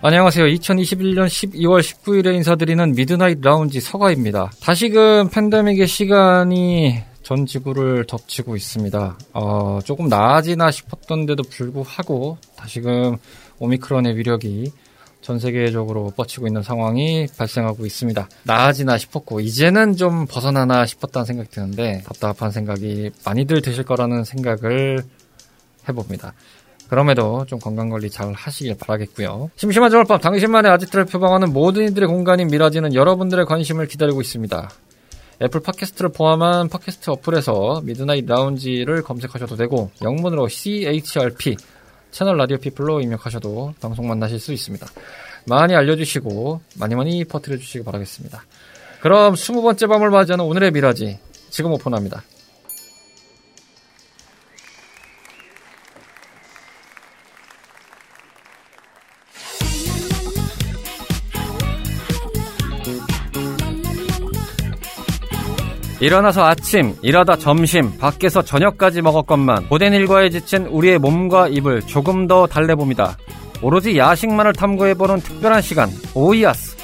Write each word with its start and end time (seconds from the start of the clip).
안녕하세요. 0.00 0.46
2021년 0.46 1.26
12월 1.26 1.80
19일에 1.80 2.32
인사드리는 2.36 2.92
미드나잇 2.94 3.40
라운지 3.40 3.80
서가입니다. 3.80 4.52
다시금 4.62 5.28
팬데믹의 5.28 5.88
시간이 5.88 7.02
전 7.24 7.46
지구를 7.46 8.06
덮치고 8.06 8.54
있습니다. 8.54 9.18
어, 9.32 9.80
조금 9.84 10.08
나아지나 10.08 10.70
싶었는데도 10.70 11.42
불구하고 11.50 12.38
다시금 12.54 13.16
오미크론의 13.58 14.16
위력이 14.16 14.70
전 15.20 15.40
세계적으로 15.40 16.12
뻗치고 16.16 16.46
있는 16.46 16.62
상황이 16.62 17.26
발생하고 17.36 17.84
있습니다. 17.84 18.28
나아지나 18.44 18.98
싶었고 18.98 19.40
이제는 19.40 19.96
좀 19.96 20.26
벗어나나 20.26 20.86
싶었다는 20.86 21.26
생각이 21.26 21.50
드는데 21.50 22.02
답답한 22.06 22.52
생각이 22.52 23.10
많이들 23.24 23.62
드실 23.62 23.82
거라는 23.82 24.22
생각을 24.22 25.02
해봅니다. 25.88 26.34
그럼에도 26.88 27.44
좀 27.46 27.58
건강관리 27.58 28.10
잘 28.10 28.32
하시길 28.32 28.76
바라겠고요. 28.78 29.50
심심한 29.56 29.90
저녁밤 29.90 30.20
당신만의 30.20 30.70
아지트를 30.72 31.04
표방하는 31.04 31.52
모든 31.52 31.84
이들의 31.88 32.08
공간인 32.08 32.48
미라지는 32.48 32.94
여러분들의 32.94 33.44
관심을 33.46 33.86
기다리고 33.86 34.20
있습니다. 34.20 34.70
애플 35.40 35.60
팟캐스트를 35.60 36.10
포함한 36.10 36.68
팟캐스트 36.68 37.10
어플에서 37.10 37.82
미드나잇 37.84 38.26
라운지를 38.26 39.02
검색하셔도 39.02 39.56
되고 39.56 39.90
영문으로 40.02 40.48
CHRP 40.48 41.56
채널 42.10 42.38
라디오 42.38 42.56
피플로 42.56 43.00
입력하셔도 43.00 43.74
방송 43.80 44.08
만나실 44.08 44.40
수 44.40 44.52
있습니다. 44.52 44.86
많이 45.46 45.74
알려주시고 45.76 46.60
많이 46.78 46.94
많이 46.94 47.24
퍼뜨려 47.24 47.56
주시기 47.58 47.84
바라겠습니다. 47.84 48.42
그럼 49.00 49.34
20번째 49.34 49.88
밤을 49.88 50.10
맞이하는 50.10 50.44
오늘의 50.44 50.72
미라지 50.72 51.18
지금 51.50 51.72
오픈합니다. 51.72 52.22
일어나서 66.00 66.44
아침, 66.44 66.94
일하다 67.02 67.36
점심, 67.36 67.98
밖에서 67.98 68.42
저녁까지 68.42 69.02
먹었건만 69.02 69.68
고된 69.68 69.92
일과에 69.92 70.30
지친 70.30 70.66
우리의 70.66 70.98
몸과 70.98 71.48
입을 71.48 71.82
조금 71.82 72.28
더 72.28 72.46
달래봅니다. 72.46 73.16
오로지 73.62 73.98
야식만을 73.98 74.52
탐구해보는 74.52 75.18
특별한 75.20 75.60
시간, 75.60 75.90
오이아스. 76.14 76.76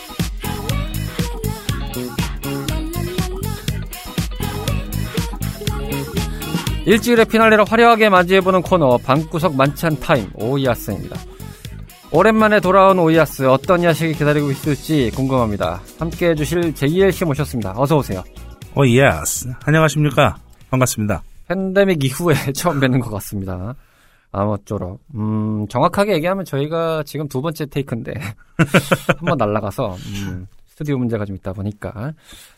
일주일의 6.86 7.24
피날레를 7.26 7.64
화려하게 7.64 8.08
맞이해보는 8.08 8.62
코너, 8.62 8.98
방구석 8.98 9.54
만찬 9.54 10.00
타임, 10.00 10.28
오이아스입니다. 10.34 11.16
오랜만에 12.10 12.60
돌아온 12.60 12.98
오이아스, 12.98 13.48
어떤 13.48 13.84
야식이 13.84 14.14
기다리고 14.14 14.50
있을지 14.50 15.10
궁금합니다. 15.14 15.80
함께 16.00 16.30
해주실 16.30 16.74
JLC 16.74 17.24
모셨습니다. 17.24 17.74
어서오세요. 17.76 18.22
어, 18.76 18.84
yes. 18.86 19.52
안녕하십니까. 19.64 20.36
반갑습니다. 20.70 21.22
팬데믹 21.46 22.02
이후에 22.04 22.34
처음 22.54 22.80
뵙는 22.80 22.98
것 22.98 23.10
같습니다. 23.10 23.74
아무쪼록. 24.32 25.00
음, 25.14 25.68
정확하게 25.68 26.14
얘기하면 26.14 26.44
저희가 26.44 27.04
지금 27.04 27.28
두 27.28 27.40
번째 27.40 27.66
take인데, 27.66 28.14
한번 29.18 29.38
날라가서, 29.38 29.94
음, 29.94 30.46
스튜디오 30.66 30.98
문제가 30.98 31.24
좀 31.24 31.36
있다 31.36 31.52
보니까, 31.52 32.12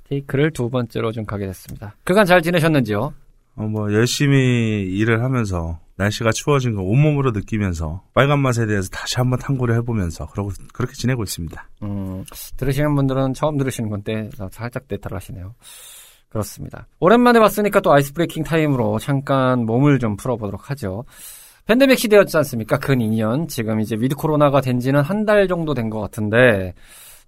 take를 0.09 0.53
두 0.53 0.71
번째로 0.71 1.12
좀 1.12 1.26
가게 1.26 1.44
됐습니다. 1.47 1.94
그간 2.03 2.25
잘 2.25 2.41
지내셨는지요? 2.41 3.12
어, 3.56 3.62
뭐, 3.62 3.93
열심히 3.93 4.87
일을 4.91 5.22
하면서, 5.22 5.78
날씨가 5.97 6.32
추워진 6.32 6.75
걸 6.75 6.84
온몸으로 6.87 7.32
느끼면서, 7.32 8.03
빨간 8.15 8.38
맛에 8.38 8.65
대해서 8.65 8.88
다시 8.88 9.16
한번 9.16 9.38
탐구를 9.38 9.75
해보면서, 9.76 10.28
그러고, 10.28 10.53
그렇게 10.72 10.94
지내고 10.94 11.25
있습니다. 11.25 11.69
음, 11.82 12.25
들으시는 12.56 12.94
분들은 12.94 13.34
처음 13.34 13.59
들으시는 13.59 13.91
건데, 13.91 14.31
살짝 14.50 14.88
대탈 14.88 15.12
하시네요. 15.12 15.55
그렇습니다. 16.28 16.87
오랜만에 17.00 17.38
봤으니까 17.41 17.81
또 17.81 17.92
ice 17.92 18.12
breaking 18.12 18.44
타임으로 18.44 18.98
잠깐 18.98 19.64
몸을 19.64 19.98
좀 19.98 20.16
풀어보도록 20.16 20.70
하죠. 20.70 21.04
팬데믹 21.66 21.98
시대였지 21.98 22.37
않습니까? 22.38 22.78
근 22.78 22.98
2년. 22.98 23.48
지금 23.48 23.81
이제 23.81 23.97
위드 23.98 24.14
코로나가 24.14 24.60
된 24.60 24.78
지는 24.81 25.00
한 25.03 25.25
달 25.26 25.48
정도 25.48 25.75
된 25.75 25.91
것 25.91 26.00
같은데, 26.00 26.75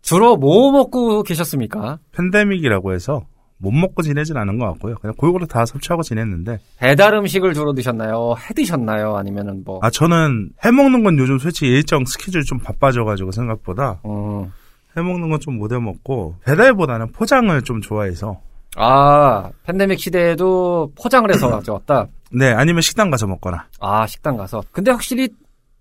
주로 0.03 0.36
뭐 0.36 0.70
먹고 0.70 1.22
계셨습니까? 1.25 1.98
팬데믹이라고 2.12 2.92
해서 2.92 3.22
못 3.56 3.72
먹고 3.72 4.03
지내진 4.03 4.36
않은 4.36 4.59
것 4.59 4.66
같고요. 4.66 4.94
그냥 5.00 5.15
골고루 5.16 5.48
다 5.48 5.65
섭취하고 5.66 6.03
지냈는데. 6.04 6.60
배달 6.78 7.15
음식을 7.15 7.54
주로 7.54 7.72
드셨나요? 7.72 8.34
해 8.38 8.54
드셨나요? 8.54 9.16
아니면은 9.16 9.65
뭐? 9.65 9.80
아, 9.82 9.91
저는 9.91 10.50
해 10.65 10.70
먹는 10.70 11.03
건 11.03 11.19
요즘 11.19 11.38
솔직히 11.38 11.72
일정 11.72 12.04
스케줄 12.04 12.44
좀 12.44 12.59
바빠져가지고 12.60 13.32
생각보다. 13.32 14.00
음. 14.04 14.53
해 14.97 15.03
먹는 15.03 15.28
건 15.30 15.41
좀 15.41 15.59
못 15.59 15.72
해 15.72 15.78
먹고, 15.80 16.36
배달보다는 16.44 17.10
포장을 17.10 17.60
좀 17.62 17.80
좋아해서. 17.80 18.41
아, 18.76 19.50
팬데믹 19.64 19.98
시대에도 19.98 20.92
포장을 21.00 21.28
해서 21.32 21.48
가져왔다? 21.50 22.06
네, 22.30 22.52
아니면 22.52 22.82
식당 22.82 23.10
가서 23.10 23.26
먹거나. 23.26 23.66
아, 23.80 24.06
식당 24.06 24.36
가서. 24.36 24.62
근데 24.72 24.90
확실히 24.90 25.28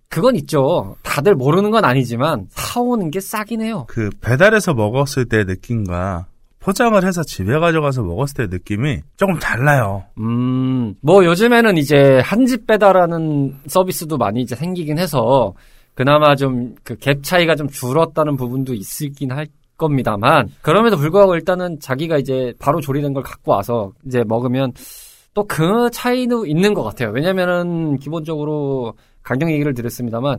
그건 0.08 0.36
있죠. 0.36 0.96
다들 1.02 1.34
모르는 1.34 1.70
건 1.70 1.84
아니지만 1.84 2.46
사오는 2.50 3.10
게 3.10 3.20
싸긴 3.20 3.60
해요. 3.60 3.84
그 3.88 4.08
배달해서 4.22 4.72
먹었을 4.72 5.26
때 5.26 5.44
느낌과 5.44 6.26
포장을 6.60 7.02
해서 7.06 7.22
집에 7.22 7.58
가져가서 7.58 8.02
먹었을 8.02 8.48
때 8.48 8.56
느낌이 8.56 9.00
조금 9.16 9.38
달라요. 9.38 10.04
음, 10.18 10.94
뭐 11.02 11.24
요즘에는 11.24 11.76
이제 11.76 12.20
한 12.24 12.46
집 12.46 12.66
배달하는 12.66 13.54
서비스도 13.66 14.16
많이 14.16 14.40
이제 14.40 14.56
생기긴 14.56 14.98
해서 14.98 15.52
그나마 15.94 16.34
좀 16.36 16.74
그 16.84 16.96
갭 16.96 17.22
차이가 17.22 17.54
좀 17.54 17.68
줄었다는 17.68 18.36
부분도 18.36 18.72
있긴 18.74 19.30
할 19.32 19.46
겁니다만 19.78 20.48
그럼에도 20.60 20.96
불구하고 20.98 21.34
일단은 21.36 21.80
자기가 21.80 22.18
이제 22.18 22.52
바로 22.58 22.80
조리된 22.82 23.14
걸 23.14 23.22
갖고 23.22 23.52
와서 23.52 23.92
이제 24.06 24.22
먹으면 24.26 24.72
또 25.34 25.44
그 25.46 25.88
차이는 25.92 26.46
있는 26.46 26.74
것 26.74 26.82
같아요. 26.82 27.10
왜냐면은 27.14 27.96
기본적으로 27.98 28.94
강경 29.22 29.50
얘기를 29.52 29.72
드렸습니다만 29.72 30.38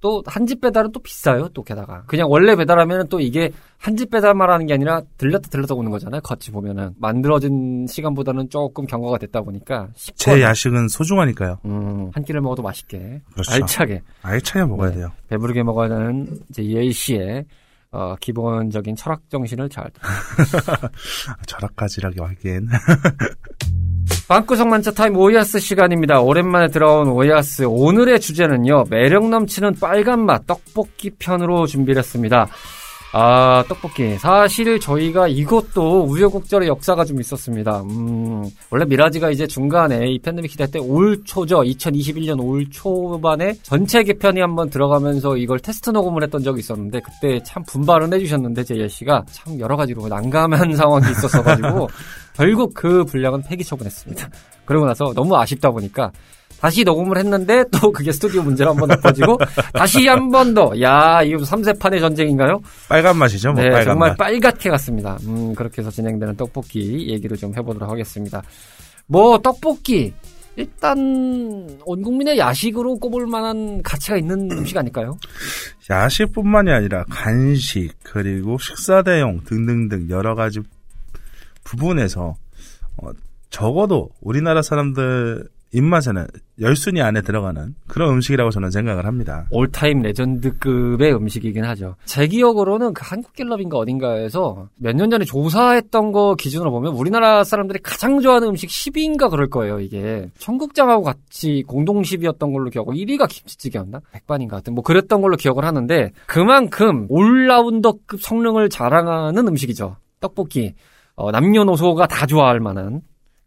또 0.00 0.22
한 0.26 0.46
집 0.46 0.60
배달은 0.60 0.92
또 0.92 1.00
비싸요. 1.00 1.48
또 1.48 1.62
게다가 1.64 2.04
그냥 2.06 2.30
원래 2.30 2.54
배달하면은 2.56 3.08
또 3.08 3.18
이게 3.20 3.50
한 3.78 3.96
집 3.96 4.10
배달만 4.10 4.48
하는 4.48 4.64
게 4.66 4.72
아니라 4.74 5.02
들렸다 5.18 5.48
들렸다 5.50 5.74
오는 5.74 5.90
거잖아요. 5.90 6.20
같이 6.22 6.50
보면은 6.52 6.94
만들어진 6.98 7.84
시간보다는 7.88 8.48
조금 8.48 8.86
경과가 8.86 9.18
됐다 9.18 9.42
보니까 9.42 9.88
제 10.14 10.40
야식은 10.40 10.86
소중하니까요. 10.88 11.58
음, 11.66 12.10
한 12.14 12.22
끼를 12.24 12.40
먹어도 12.40 12.62
맛있게 12.62 13.20
그렇죠. 13.32 13.52
알차게 13.52 14.02
알차게 14.22 14.64
먹어야 14.66 14.90
네, 14.90 14.96
돼요. 14.98 15.10
배부르게 15.28 15.62
먹어야 15.64 15.90
하는 15.90 16.28
이제 16.48 16.62
예의 16.64 16.92
씨의 16.92 17.44
어, 17.90 18.16
기본적인 18.20 18.96
철학 18.96 19.22
정신을 19.30 19.68
잘. 19.68 19.90
철학까지라고 21.46 22.26
하기엔. 22.26 22.68
방구석 24.28 24.68
만찬 24.68 24.90
타임 24.90 25.16
오야스 25.16 25.58
시간입니다. 25.58 26.20
오랜만에 26.20 26.68
돌아온 26.68 27.08
오야스. 27.08 27.62
오늘의 27.64 28.20
주제는요, 28.20 28.84
매력 28.90 29.28
넘치는 29.28 29.76
빨간 29.80 30.24
맛 30.26 30.46
떡볶이 30.46 31.10
편으로 31.18 31.66
준비를 31.66 32.00
했습니다. 32.00 32.46
아, 33.10 33.64
떡볶이. 33.68 34.18
사실 34.18 34.78
저희가 34.78 35.28
이것도 35.28 36.04
우여곡절의 36.04 36.68
역사가 36.68 37.06
좀 37.06 37.20
있었습니다. 37.20 37.80
음, 37.82 38.44
원래 38.70 38.84
미라지가 38.84 39.30
이제 39.30 39.46
중간에 39.46 40.08
이 40.10 40.18
팬데믹 40.18 40.50
시대 40.50 40.70
때 40.70 40.78
올 40.78 41.24
초죠. 41.24 41.62
2021년 41.62 42.38
올 42.44 42.68
초반에 42.70 43.54
전체 43.62 44.02
개편이 44.02 44.40
한번 44.40 44.68
들어가면서 44.68 45.38
이걸 45.38 45.58
테스트 45.58 45.88
녹음을 45.88 46.22
했던 46.22 46.42
적이 46.42 46.60
있었는데 46.60 47.00
그때 47.00 47.42
참 47.44 47.62
분발은 47.66 48.12
해주셨는데 48.12 48.64
제예 48.64 48.88
씨가 48.88 49.24
참 49.30 49.58
여러 49.58 49.74
가지로 49.76 50.06
난감한 50.08 50.74
상황이 50.76 51.10
있었어가지고 51.10 51.88
결국 52.36 52.74
그 52.74 53.04
분량은 53.04 53.42
폐기 53.42 53.64
처분했습니다. 53.64 54.28
그러고 54.66 54.84
나서 54.84 55.12
너무 55.14 55.34
아쉽다 55.36 55.70
보니까 55.70 56.12
다시 56.60 56.82
녹음을 56.84 57.16
했는데 57.18 57.64
또 57.70 57.90
그게 57.92 58.10
스튜디오 58.12 58.42
문제로 58.42 58.70
한번 58.70 58.90
엎어지고 58.90 59.38
다시 59.72 60.06
한 60.08 60.30
번 60.30 60.54
더. 60.54 60.72
야, 60.80 61.22
이거 61.22 61.38
3세판의 61.44 62.00
전쟁인가요? 62.00 62.60
빨간 62.88 63.16
맛이죠, 63.16 63.52
뭐 63.52 63.62
네, 63.62 63.68
빨간 63.70 63.84
정말 63.86 64.08
맛. 64.10 64.16
빨갛게 64.18 64.68
갔습니다. 64.70 65.16
음, 65.26 65.54
그렇게 65.54 65.80
해서 65.82 65.90
진행되는 65.90 66.36
떡볶이 66.36 67.08
얘기를 67.10 67.36
좀 67.36 67.54
해보도록 67.56 67.88
하겠습니다. 67.90 68.42
뭐 69.06 69.38
떡볶이 69.38 70.12
일단 70.56 70.98
온 71.84 72.02
국민의 72.02 72.36
야식으로 72.38 72.96
꼽을 72.98 73.26
만한 73.28 73.80
가치가 73.82 74.16
있는 74.16 74.50
음식 74.58 74.76
아닐까요? 74.76 75.16
야식뿐만이 75.88 76.70
아니라 76.72 77.04
간식 77.08 77.92
그리고 78.02 78.58
식사 78.58 79.02
대용 79.02 79.40
등등등 79.44 80.08
여러 80.10 80.34
가지 80.34 80.60
부분에서 81.64 82.34
어, 82.96 83.10
적어도 83.50 84.10
우리나라 84.20 84.60
사람들 84.62 85.48
입맛에는 85.72 86.26
열순위 86.60 87.02
안에 87.02 87.20
들어가는 87.22 87.74
그런 87.86 88.14
음식이라고 88.14 88.50
저는 88.50 88.70
생각을 88.70 89.04
합니다. 89.06 89.46
올타임 89.50 90.00
레전드급의 90.00 91.14
음식이긴 91.14 91.64
하죠. 91.64 91.94
제 92.04 92.26
기억으로는 92.26 92.94
그 92.94 93.02
한국갤럽인가 93.04 93.76
어딘가에서 93.78 94.68
몇 94.76 94.96
년 94.96 95.10
전에 95.10 95.24
조사했던 95.24 96.12
거 96.12 96.34
기준으로 96.36 96.70
보면 96.70 96.94
우리나라 96.94 97.44
사람들이 97.44 97.78
가장 97.82 98.20
좋아하는 98.20 98.48
음식 98.48 98.68
10위인가 98.70 99.30
그럴 99.30 99.48
거예요, 99.50 99.78
이게. 99.80 100.30
청국장하고 100.38 101.02
같이 101.02 101.62
공동 101.66 102.02
10위였던 102.02 102.52
걸로 102.52 102.70
기억하고 102.70 102.94
1위가 102.94 103.28
김치찌개였나? 103.28 104.00
백반인가 104.12 104.56
하여튼 104.56 104.74
뭐 104.74 104.82
그랬던 104.82 105.20
걸로 105.20 105.36
기억을 105.36 105.64
하는데 105.64 106.12
그만큼 106.26 107.06
올라운더급 107.08 108.20
성능을 108.22 108.68
자랑하는 108.70 109.46
음식이죠. 109.48 109.96
떡볶이. 110.20 110.74
어, 111.14 111.30
남녀노소가 111.32 112.06
다 112.06 112.26
좋아할 112.26 112.60
만한 112.60 113.00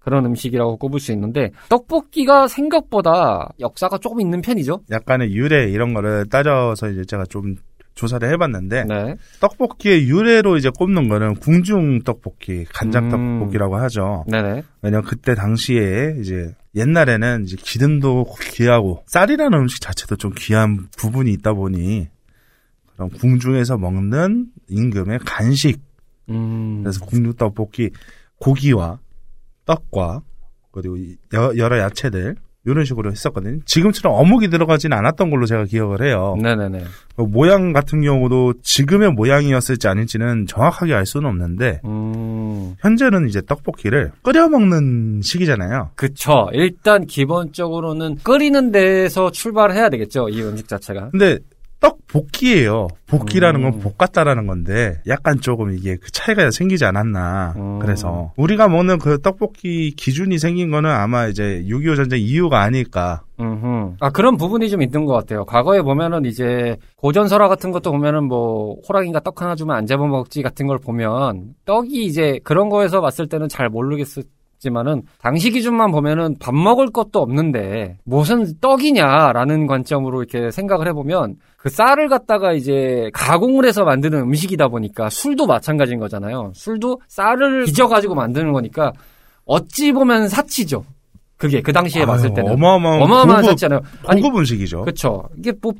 그런 0.04 0.26
음식이라고 0.26 0.78
꼽을 0.78 1.00
수 1.00 1.12
있는데 1.12 1.52
떡볶이가 1.70 2.48
생각보다 2.48 3.50
역사가 3.60 4.00
조금 4.00 4.20
있는 4.20 4.42
편이죠. 4.42 4.82
약간의 4.90 5.34
유래 5.34 5.70
이런 5.70 5.94
거를 5.94 6.26
따져서 6.30 6.90
이제 6.90 7.06
제가 7.06 7.26
좀 7.26 7.56
조사를 7.94 8.28
해봤는데 8.32 8.86
네. 8.86 9.16
떡볶이의 9.42 10.08
유래로 10.08 10.58
이제 10.58 10.70
꼽는 10.76 11.08
거는 11.08 11.36
궁중 11.36 12.02
떡볶이, 12.04 12.66
간장 12.74 13.06
음. 13.06 13.40
떡볶이라고 13.40 13.76
하죠. 13.78 14.24
네네. 14.28 14.64
왜냐면 14.82 15.06
그때 15.06 15.36
당시에 15.36 16.16
이제 16.20 16.56
옛날에는 16.74 17.44
이제 17.44 17.58
기름도 17.60 18.26
귀하고 18.54 19.04
쌀이라는 19.08 19.58
음식 19.58 19.82
자체도 19.82 20.16
좀 20.16 20.32
귀한 20.38 20.88
부분이 20.98 21.32
있다 21.34 21.54
보니 21.54 22.08
그런 22.94 23.10
궁중에서 23.10 23.78
먹는 23.78 24.48
임금의 24.70 25.20
간식 25.26 25.82
음. 26.30 26.82
그래서 26.82 27.06
궁중 27.06 27.34
떡볶이 27.34 27.92
고기와 28.40 29.00
떡과 29.76 30.22
그리고 30.72 30.98
여- 31.34 31.54
여러 31.58 31.80
야채들 31.80 32.36
이런 32.64 32.86
식으로 32.86 33.10
했었거든요. 33.12 33.58
지금처럼 33.66 34.16
어묵이 34.20 34.50
들어가진 34.50 34.94
않았던 34.94 35.32
걸로 35.32 35.48
제가 35.48 35.66
기억을 35.66 36.04
해요. 36.06 36.36
네네네. 36.40 36.84
어, 37.18 37.24
모양 37.26 37.74
같은 37.74 38.02
경우도 38.02 38.54
지금의 38.62 39.14
모양이었을지 39.14 39.88
아닐지는 39.88 40.46
정확하게 40.46 40.94
알 40.94 41.08
수는 41.08 41.28
없는데 41.28 41.82
음. 41.86 42.76
현재는 42.82 43.28
이제 43.28 43.42
떡볶이를 43.42 44.12
끓여 44.22 44.48
먹는 44.48 45.22
시기잖아요. 45.24 45.90
그쵸. 45.96 46.50
일단 46.54 47.08
기본적으로 47.08 47.96
는 47.96 48.16
끓이는 48.24 48.72
데서 48.72 49.32
출발을 49.32 49.76
해야 49.76 49.90
되겠죠. 49.90 50.30
이 50.30 50.42
음식 50.44 50.68
자체가. 50.68 51.10
근데 51.10 51.40
떡볶이예요. 51.82 52.88
볶이라는 53.08 53.64
음. 53.64 53.72
건 53.72 53.80
볶았다라는 53.82 54.48
건데 54.48 55.02
약간 55.08 55.42
조금 55.42 55.74
이게 55.74 55.98
그 55.98 56.12
차이가 56.12 56.50
생기지 56.52 56.86
않았나. 56.86 57.56
음. 57.58 57.80
그래서 57.80 58.32
우리가 58.38 58.70
먹는 58.70 59.00
그 59.00 59.20
떡볶이 59.20 59.92
기준이 59.98 60.38
생긴 60.38 60.72
거는 60.72 60.90
아마 60.90 61.28
이제 61.28 61.64
6.25 61.68 61.96
전쟁 61.98 62.20
이후가 62.20 62.62
아닐까. 62.62 63.24
음흠. 63.40 63.96
아, 64.00 64.12
그런 64.12 64.38
부분이 64.38 64.70
좀 64.70 64.84
있는 64.84 65.06
것 65.06 65.14
같아요. 65.14 65.44
과거에 65.46 65.82
보면은 65.82 66.26
이제 66.26 66.78
고전설화 66.98 67.48
같은 67.48 67.72
것도 67.72 67.92
보면은 67.92 68.26
뭐 68.26 68.78
호랑이가 68.88 69.22
떡 69.22 69.42
하나 69.42 69.56
주면 69.56 69.76
안 69.76 69.88
잡아먹지 69.88 70.44
같은 70.44 70.68
걸 70.68 70.78
보면 70.78 71.56
떡이 71.66 72.06
이제 72.06 72.40
그런 72.44 72.70
거에서 72.70 73.02
봤을 73.02 73.28
때는 73.28 73.50
잘 73.50 73.68
모르겠 73.70 74.08
지만은 74.62 75.02
당시 75.20 75.50
기준만 75.50 75.92
보면은 75.92 76.36
밥 76.40 76.54
먹을 76.54 76.92
것도 76.92 77.20
없는데 77.20 77.98
무슨 78.04 78.60
떡이냐라는 78.62 79.66
관점으로 79.66 80.22
이렇게 80.22 80.52
생각을 80.52 80.88
해보면 80.90 81.38
그 81.58 81.70
쌀을 81.70 82.08
갖다가 82.10 82.54
이제 82.54 83.10
가공을 83.12 83.66
해서 83.66 83.84
만드는 83.84 84.20
음식이다 84.20 84.68
보니까 84.68 85.10
술도 85.10 85.48
마찬가지인 85.48 86.00
거잖아요. 86.00 86.52
술도 86.54 87.02
쌀을 87.08 87.66
빚어가지고 87.66 88.14
만드는 88.14 88.54
거니까 88.54 88.94
어찌 89.46 89.92
보면 89.92 90.30
사치죠. 90.30 90.86
그게 91.38 91.60
그 91.64 91.74
당시에 91.74 92.06
봤을 92.06 92.28
아유, 92.28 92.36
때는 92.36 92.52
어마어마한 92.54 93.02
어마어마한 93.02 93.42
고급, 93.42 93.50
사치잖아요. 93.50 93.82
아니 94.06 94.22
고급 94.22 94.42
음식이죠. 94.42 94.84
그쵸. 94.84 95.28
이게 95.40 95.52
뭐, 95.60 95.74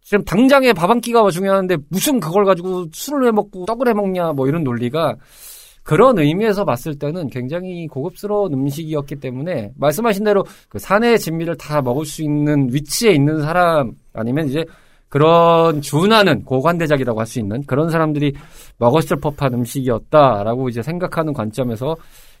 지금 0.00 0.24
당장에 0.24 0.72
밥 0.72 0.88
한 0.88 1.02
끼가 1.02 1.28
중요한데 1.30 1.76
무슨 1.90 2.18
그걸 2.18 2.46
가지고 2.46 2.86
술을 2.94 3.26
해 3.26 3.30
먹고 3.30 3.66
떡을 3.66 3.88
해 3.88 3.92
먹냐 3.92 4.32
뭐 4.32 4.48
이런 4.48 4.64
논리가 4.64 5.16
그런 5.82 6.18
의미에서 6.18 6.64
봤을 6.64 6.98
때는 6.98 7.28
굉장히 7.28 7.86
고급스러운 7.88 8.52
음식이었기 8.52 9.16
때문에 9.16 9.72
말씀하신 9.76 10.24
대로 10.24 10.44
그 10.68 10.78
산의 10.78 11.18
진미를 11.18 11.56
다 11.56 11.82
먹을 11.82 12.04
수 12.04 12.22
있는 12.22 12.68
위치에 12.72 13.12
있는 13.12 13.42
사람 13.42 13.92
아니면 14.12 14.46
이제 14.48 14.64
그런 15.08 15.82
준하는 15.82 16.44
고관대작이라고 16.44 17.20
할 17.20 17.26
수 17.26 17.38
있는 17.38 17.62
그런 17.66 17.90
사람들이 17.90 18.32
먹었을 18.78 19.18
법한 19.18 19.52
음식이었다라고 19.54 20.68
이제 20.70 20.82
생각하는 20.82 21.32
관점에서 21.34 21.96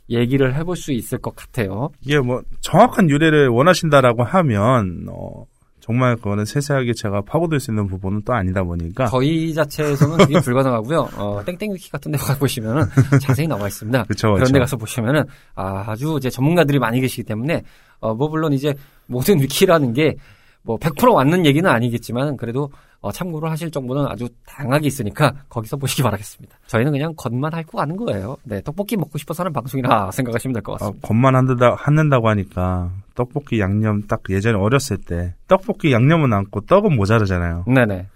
얘기를 0.08 0.54
해볼 0.56 0.76
수 0.76 0.92
있을 0.92 1.18
것 1.18 1.36
같아요. 1.36 1.90
이게 2.00 2.18
뭐 2.18 2.40
정확한 2.60 3.10
유래를 3.10 3.48
원하신다라고 3.48 4.24
하면 4.24 5.06
어, 5.10 5.44
정말 5.82 6.16
그거는 6.16 6.44
세세하게 6.44 6.94
제가 6.94 7.22
파고들 7.22 7.60
수 7.60 7.70
있는 7.70 7.86
부분은 7.86 8.22
또 8.24 8.32
아니다 8.32 8.62
보니까 8.62 9.06
저희 9.06 9.52
자체에서는 9.52 10.16
그게 10.18 10.40
불가능하고요. 10.40 11.08
어, 11.16 11.42
땡땡 11.44 11.74
위키 11.74 11.90
같은 11.90 12.12
데 12.12 12.18
가보시면은 12.18 12.84
자세히 13.20 13.46
나와 13.46 13.66
있습니다. 13.66 14.04
그쵸, 14.08 14.32
그런. 14.34 14.52
데 14.52 14.58
가서 14.58 14.76
보시면은 14.76 15.24
아, 15.54 15.84
아주 15.88 16.14
이제 16.18 16.30
전문가들이 16.30 16.78
많이 16.78 17.00
계시기 17.00 17.24
때문에 17.24 17.62
어, 18.00 18.14
뭐 18.14 18.28
물론 18.28 18.52
이제 18.52 18.74
모든 19.06 19.40
위키라는 19.40 19.92
게 19.92 20.16
뭐 20.64 20.78
100% 20.78 21.14
맞는 21.14 21.44
얘기는 21.46 21.68
아니겠지만 21.68 22.36
그래도 22.36 22.70
어, 23.00 23.10
참고를 23.10 23.50
하실 23.50 23.70
정보는 23.70 24.06
아주 24.06 24.28
다양하게 24.46 24.86
있으니까 24.86 25.32
거기서 25.48 25.76
보시기 25.76 26.02
바라겠습니다. 26.02 26.56
저희는 26.68 26.92
그냥 26.92 27.12
겉만 27.16 27.52
핥고 27.52 27.78
가는 27.78 27.96
거예요. 27.96 28.36
네, 28.44 28.60
떡볶이 28.62 28.96
먹고 28.96 29.18
싶어서 29.18 29.42
하는 29.42 29.52
방송이라 29.52 30.12
생각하시면 30.12 30.54
될것 30.54 30.74
아, 30.76 30.78
같습니다. 30.78 31.08
겉만 31.08 31.34
핥는다, 31.34 31.74
핥는다고 31.76 32.28
하니까 32.28 32.92
떡볶이 33.14 33.60
양념 33.60 34.02
딱 34.06 34.20
예전에 34.28 34.56
어렸을 34.56 34.98
때 34.98 35.34
떡볶이 35.48 35.92
양념은 35.92 36.32
남고 36.32 36.62
떡은 36.62 36.96
모자르잖아요. 36.96 37.64
네네. 37.66 38.08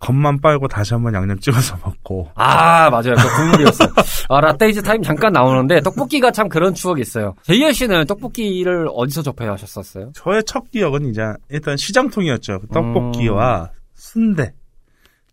겉만 0.00 0.40
빨고 0.40 0.66
다시 0.66 0.94
한번 0.94 1.12
양념 1.12 1.38
찍어서 1.38 1.76
먹고 1.84 2.30
아, 2.34 2.88
맞아요. 2.88 3.14
그 3.16 3.36
국물이었어요. 3.36 3.88
아, 4.30 4.40
라떼 4.40 4.70
is 4.70 4.82
타임 4.82 5.02
잠깐 5.02 5.32
나오는데, 5.32 5.80
떡볶이가 5.80 6.30
참 6.30 6.48
그런 6.48 6.72
추억이 6.72 7.02
있어요. 7.02 7.34
제이어 7.42 7.70
씨는 7.70 8.06
떡볶이를 8.06 8.88
어디서 8.94 9.20
접하셨었어요? 9.20 10.12
저의 10.14 10.42
첫 10.44 10.70
기억은 10.70 11.04
이제 11.04 11.20
일단 11.50 11.76
시장통이었죠. 11.76 12.60
그 12.60 12.66
떡볶이와 12.68 13.72
순대, 13.92 14.54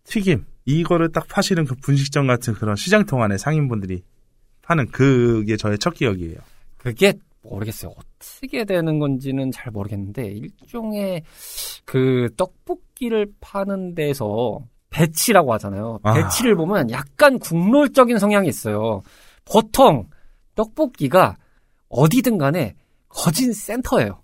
튀김 0.04 0.44
이거를 0.66 1.12
딱 1.12 1.26
파시는 1.28 1.64
그 1.64 1.74
분식점 1.76 2.26
같은 2.26 2.52
그런 2.52 2.76
시장통 2.76 3.22
안에 3.22 3.38
상인분들이 3.38 4.02
파는 4.60 4.90
그게 4.90 5.56
저의 5.56 5.78
첫 5.78 5.94
기억이에요. 5.94 6.36
그게 6.76 7.14
모르겠어요. 7.50 7.92
어떻게 7.96 8.64
되는 8.64 8.98
건지는 8.98 9.50
잘 9.50 9.72
모르겠는데, 9.72 10.26
일종의 10.26 11.22
그 11.84 12.28
떡볶이를 12.36 13.32
파는 13.40 13.94
데서 13.94 14.60
배치라고 14.90 15.52
하잖아요. 15.54 16.00
아. 16.02 16.14
배치를 16.14 16.56
보면 16.56 16.90
약간 16.90 17.38
국룰적인 17.38 18.18
성향이 18.18 18.48
있어요. 18.48 19.02
보통 19.44 20.08
떡볶이가 20.54 21.36
어디든 21.88 22.38
간에 22.38 22.74
거진 23.08 23.52
센터예요. 23.52 24.20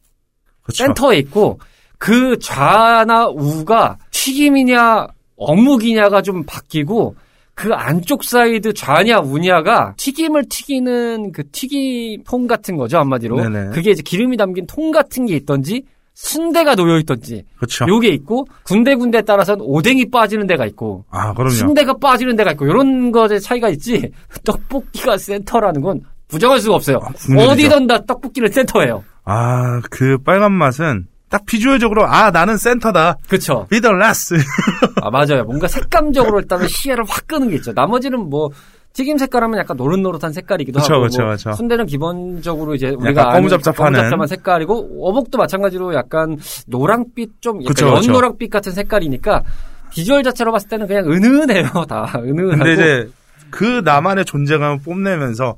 그렇죠. 0.62 0.84
센터에 0.84 1.18
있고 1.18 1.58
그 1.98 2.38
좌나 2.38 3.28
우가 3.28 3.98
튀김이냐 4.10 5.06
어묵이냐가 5.36 6.22
좀 6.22 6.44
바뀌고 6.44 7.16
그 7.54 7.72
안쪽 7.72 8.24
사이드 8.24 8.74
좌냐 8.74 9.20
우냐가 9.20 9.94
튀김을 9.96 10.48
튀기는 10.48 11.32
그 11.32 11.48
튀김통 11.50 12.46
같은 12.46 12.76
거죠 12.76 12.98
한마디로 12.98 13.36
네네. 13.48 13.70
그게 13.70 13.92
이제 13.92 14.02
기름이 14.02 14.36
담긴 14.36 14.66
통 14.66 14.90
같은 14.90 15.26
게 15.26 15.36
있던지 15.36 15.84
순대가 16.14 16.74
놓여 16.74 16.98
있던지 16.98 17.44
그렇죠. 17.56 17.86
요게 17.88 18.08
있고 18.08 18.46
군데군데 18.64 19.22
따라서는 19.22 19.64
오뎅이 19.64 20.10
빠지는 20.10 20.46
데가 20.46 20.64
있고 20.66 21.04
아 21.10 21.32
그럼요. 21.32 21.50
순대가 21.50 21.94
빠지는 21.94 22.36
데가 22.36 22.52
있고 22.52 22.66
이런 22.66 23.10
것의 23.12 23.40
차이가 23.40 23.68
있지 23.68 24.10
떡볶이가 24.44 25.16
센터라는 25.18 25.80
건 25.80 26.00
부정할 26.28 26.58
수가 26.60 26.76
없어요 26.76 26.98
아. 27.02 27.42
어디든 27.50 27.86
다 27.86 28.04
떡볶이는 28.04 28.48
센터예요 28.50 29.02
아, 29.24 29.80
그 29.90 30.18
빨간 30.18 30.52
맛은 30.52 31.06
딱 31.34 31.44
비주얼적으로 31.46 32.06
아 32.06 32.30
나는 32.30 32.56
센터다. 32.56 33.16
그쵸. 33.28 33.66
미들라스. 33.68 34.36
아, 35.02 35.10
맞아요. 35.10 35.42
뭔가 35.42 35.66
색감적으로 35.66 36.38
일단은 36.38 36.68
시야를 36.68 37.02
확 37.08 37.26
끄는 37.26 37.48
게 37.48 37.56
있죠. 37.56 37.72
나머지는 37.72 38.30
뭐, 38.30 38.50
튀김 38.92 39.18
색깔하면 39.18 39.58
약간 39.58 39.76
노릇노릇한 39.76 40.32
색깔이기도 40.32 40.78
그쵸, 40.78 40.94
하고. 40.94 41.02
그쵸, 41.06 41.22
뭐 41.22 41.32
그쵸. 41.32 41.52
순대는 41.54 41.86
기본적으로 41.86 42.76
이제 42.76 42.90
우리가. 42.90 43.30
거무잡잡한 43.30 44.28
색깔이고, 44.28 45.08
어묵도 45.08 45.36
마찬가지로 45.36 45.92
약간 45.94 46.38
노랑빛 46.68 47.40
좀, 47.40 47.64
약간. 47.64 47.88
연노랑빛 47.88 48.48
같은 48.48 48.70
색깔이니까, 48.70 49.42
비주얼 49.90 50.22
자체로 50.22 50.52
봤을 50.52 50.68
때는 50.68 50.86
그냥 50.86 51.10
은은해요. 51.10 51.68
다 51.88 52.12
은은하고. 52.14 52.62
근데 52.62 52.72
이제 52.74 53.10
그 53.50 53.82
나만의 53.84 54.24
존재감을 54.24 54.78
뽐내면서 54.84 55.56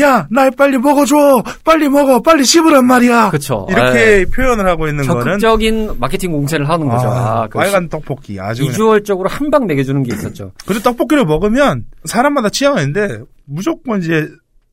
야, 0.00 0.26
날 0.30 0.50
빨리 0.50 0.78
먹어줘! 0.78 1.42
빨리 1.64 1.88
먹어! 1.88 2.22
빨리 2.22 2.44
씹으란 2.44 2.86
말이야! 2.86 3.28
그쵸. 3.30 3.66
이렇게 3.70 4.24
표현을 4.24 4.66
하고 4.66 4.88
있는 4.88 5.06
거는 5.06 5.22
적극적인 5.38 5.96
마케팅 6.00 6.32
공세를 6.32 6.66
하는 6.68 6.88
거죠. 6.88 7.08
아, 7.08 7.42
아, 7.42 7.46
그 7.48 7.58
빨간 7.58 7.88
떡볶이 7.90 8.40
아주. 8.40 8.62
비주얼적으로 8.62 9.28
한 9.28 9.50
방 9.50 9.66
매겨주는 9.66 10.02
게 10.04 10.14
있었죠. 10.14 10.52
그리고 10.66 10.82
떡볶이를 10.82 11.26
먹으면 11.26 11.84
사람마다 12.06 12.48
취향이 12.48 12.80
있는데 12.80 13.20
무조건 13.44 14.00
이제 14.00 14.28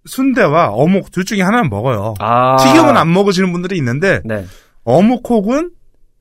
순대와 0.06 0.70
어묵 0.70 1.12
둘 1.12 1.26
중에 1.26 1.42
하나는 1.42 1.70
먹어요. 1.70 2.14
아. 2.20 2.56
튀김은 2.56 2.96
안 2.96 3.12
먹으시는 3.12 3.52
분들이 3.52 3.76
있는데 3.78 4.22
네. 4.24 4.46
어묵 4.86 5.30
혹은 5.30 5.72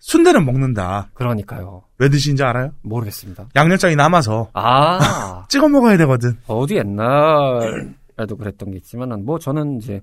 순대는 0.00 0.44
먹는다. 0.44 1.10
그러니까요. 1.14 1.82
왜 1.98 2.08
드시는지 2.08 2.42
알아요? 2.42 2.70
모르겠습니다. 2.82 3.46
양념장이 3.54 3.94
남아서 3.94 4.48
아. 4.54 5.44
찍어 5.50 5.68
먹어야 5.68 5.96
되거든. 5.98 6.36
어디 6.48 6.76
옛날 6.76 7.94
에도 8.20 8.36
그랬던 8.36 8.70
게 8.70 8.76
있지만은 8.78 9.24
뭐 9.24 9.38
저는 9.38 9.78
이제 9.78 10.00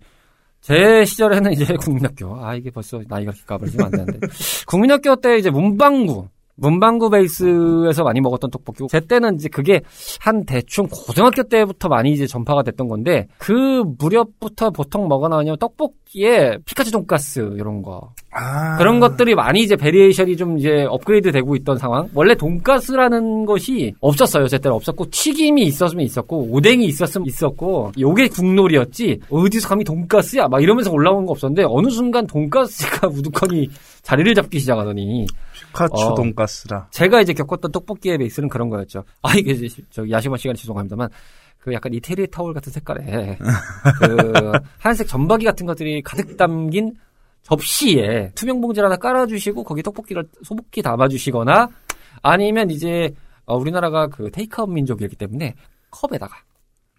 제 0.62 1.06
시절에는 1.06 1.52
이제 1.54 1.66
국민학교 1.78 2.44
아 2.44 2.56
이게 2.56 2.72
벌써 2.72 2.98
나이가 3.08 3.32
이렇게 3.32 3.42
까발려지면 3.46 3.86
안 3.86 3.92
되는데 3.92 4.20
국민학교 4.68 5.16
때 5.18 5.38
이제 5.38 5.50
문방구 5.50 6.28
문방구 6.58 7.10
베이스에서 7.10 8.04
많이 8.04 8.22
먹었던 8.22 8.50
떡볶이. 8.50 8.86
제 8.90 9.00
때는 9.02 9.36
이제 9.36 9.50
그게 9.50 9.82
한 10.20 10.46
대충 10.46 10.88
고등학교 10.90 11.44
때부터 11.44 11.90
많이 11.90 12.14
이제 12.14 12.28
전파가 12.28 12.64
됐던 12.64 12.88
건데 12.88 13.28
그 13.38 13.84
무렵부터 14.00 14.72
보통 14.72 15.08
뭐가 15.08 15.33
나오냐 15.33 15.58
떡볶이에 15.58 16.60
피카츄 16.66 16.92
돈가스 16.92 17.56
이런 17.58 17.82
거 17.82 18.14
아. 18.38 18.76
그런 18.78 19.00
것들이 19.00 19.34
많이 19.34 19.62
이제 19.62 19.78
variation이 19.78 20.36
좀 20.36 20.58
이제 20.58 20.86
업그레이드 20.90 21.32
되고 21.32 21.56
있던 21.56 21.78
상황. 21.78 22.10
원래 22.14 22.36
돈가스라는 22.36 23.46
것이 23.46 23.94
없었어요. 24.02 24.48
제 24.48 24.58
때는 24.58 24.76
없었고 24.76 25.10
튀김이 25.10 25.64
있었으면 25.64 26.04
있었고 26.04 26.48
오뎅이 26.52 26.86
있었으면 26.86 27.28
있었고 27.28 27.94
요게 27.98 28.28
국룰이었지. 28.28 29.22
어디서 29.30 29.70
감히 29.70 29.86
돈가스야? 29.86 30.50
막 30.50 30.62
이러면서 30.62 30.92
올라오는 30.92 31.26
거 31.26 31.32
없었는데 31.32 31.64
어느 31.68 31.90
순간 31.90 32.28
돈가스가 32.28 33.08
우두커니 33.16 33.70
자리를 34.02 34.36
잡기 34.36 34.60
시작하더니 34.60 35.26
피카츄 35.54 35.94
어. 35.96 36.16
돈가스라. 36.16 36.88
제가 36.92 37.22
이제 37.22 37.32
겪었던 37.32 37.72
떡볶이의 37.72 38.18
베이스는 38.18 38.50
그런 38.50 38.70
거였죠. 38.70 39.04
아 39.22 39.34
이게 39.34 39.52
이제 39.52 39.82
저 39.90 40.08
야심한 40.10 40.38
시간에 40.38 40.56
죄송합니다만 40.58 41.08
그 41.60 41.74
약간 41.74 41.94
이태리 41.94 42.28
타올 42.28 42.54
같은 42.54 42.72
색깔에 42.72 43.38
그 44.00 44.52
하얀색 44.78 45.08
점박이 45.08 45.46
같은 45.46 45.66
것들이 45.66 46.02
가득 46.02 46.38
담긴 46.38 46.94
접시에 47.46 48.32
투명 48.36 48.60
봉지를 48.60 48.88
하나 48.88 48.98
깔아주시고 48.98 49.64
거기 49.64 49.82
떡볶이를 49.84 50.26
소복히 50.44 50.82
담아주시거나 50.82 51.70
아니면 52.22 52.70
이제 52.72 53.14
어, 53.46 53.56
우리나라가 53.58 54.08
그 54.08 54.32
테이크아웃 54.32 54.70
민족이기 54.70 55.16
때문에 55.16 55.54
컵에다가 55.92 56.36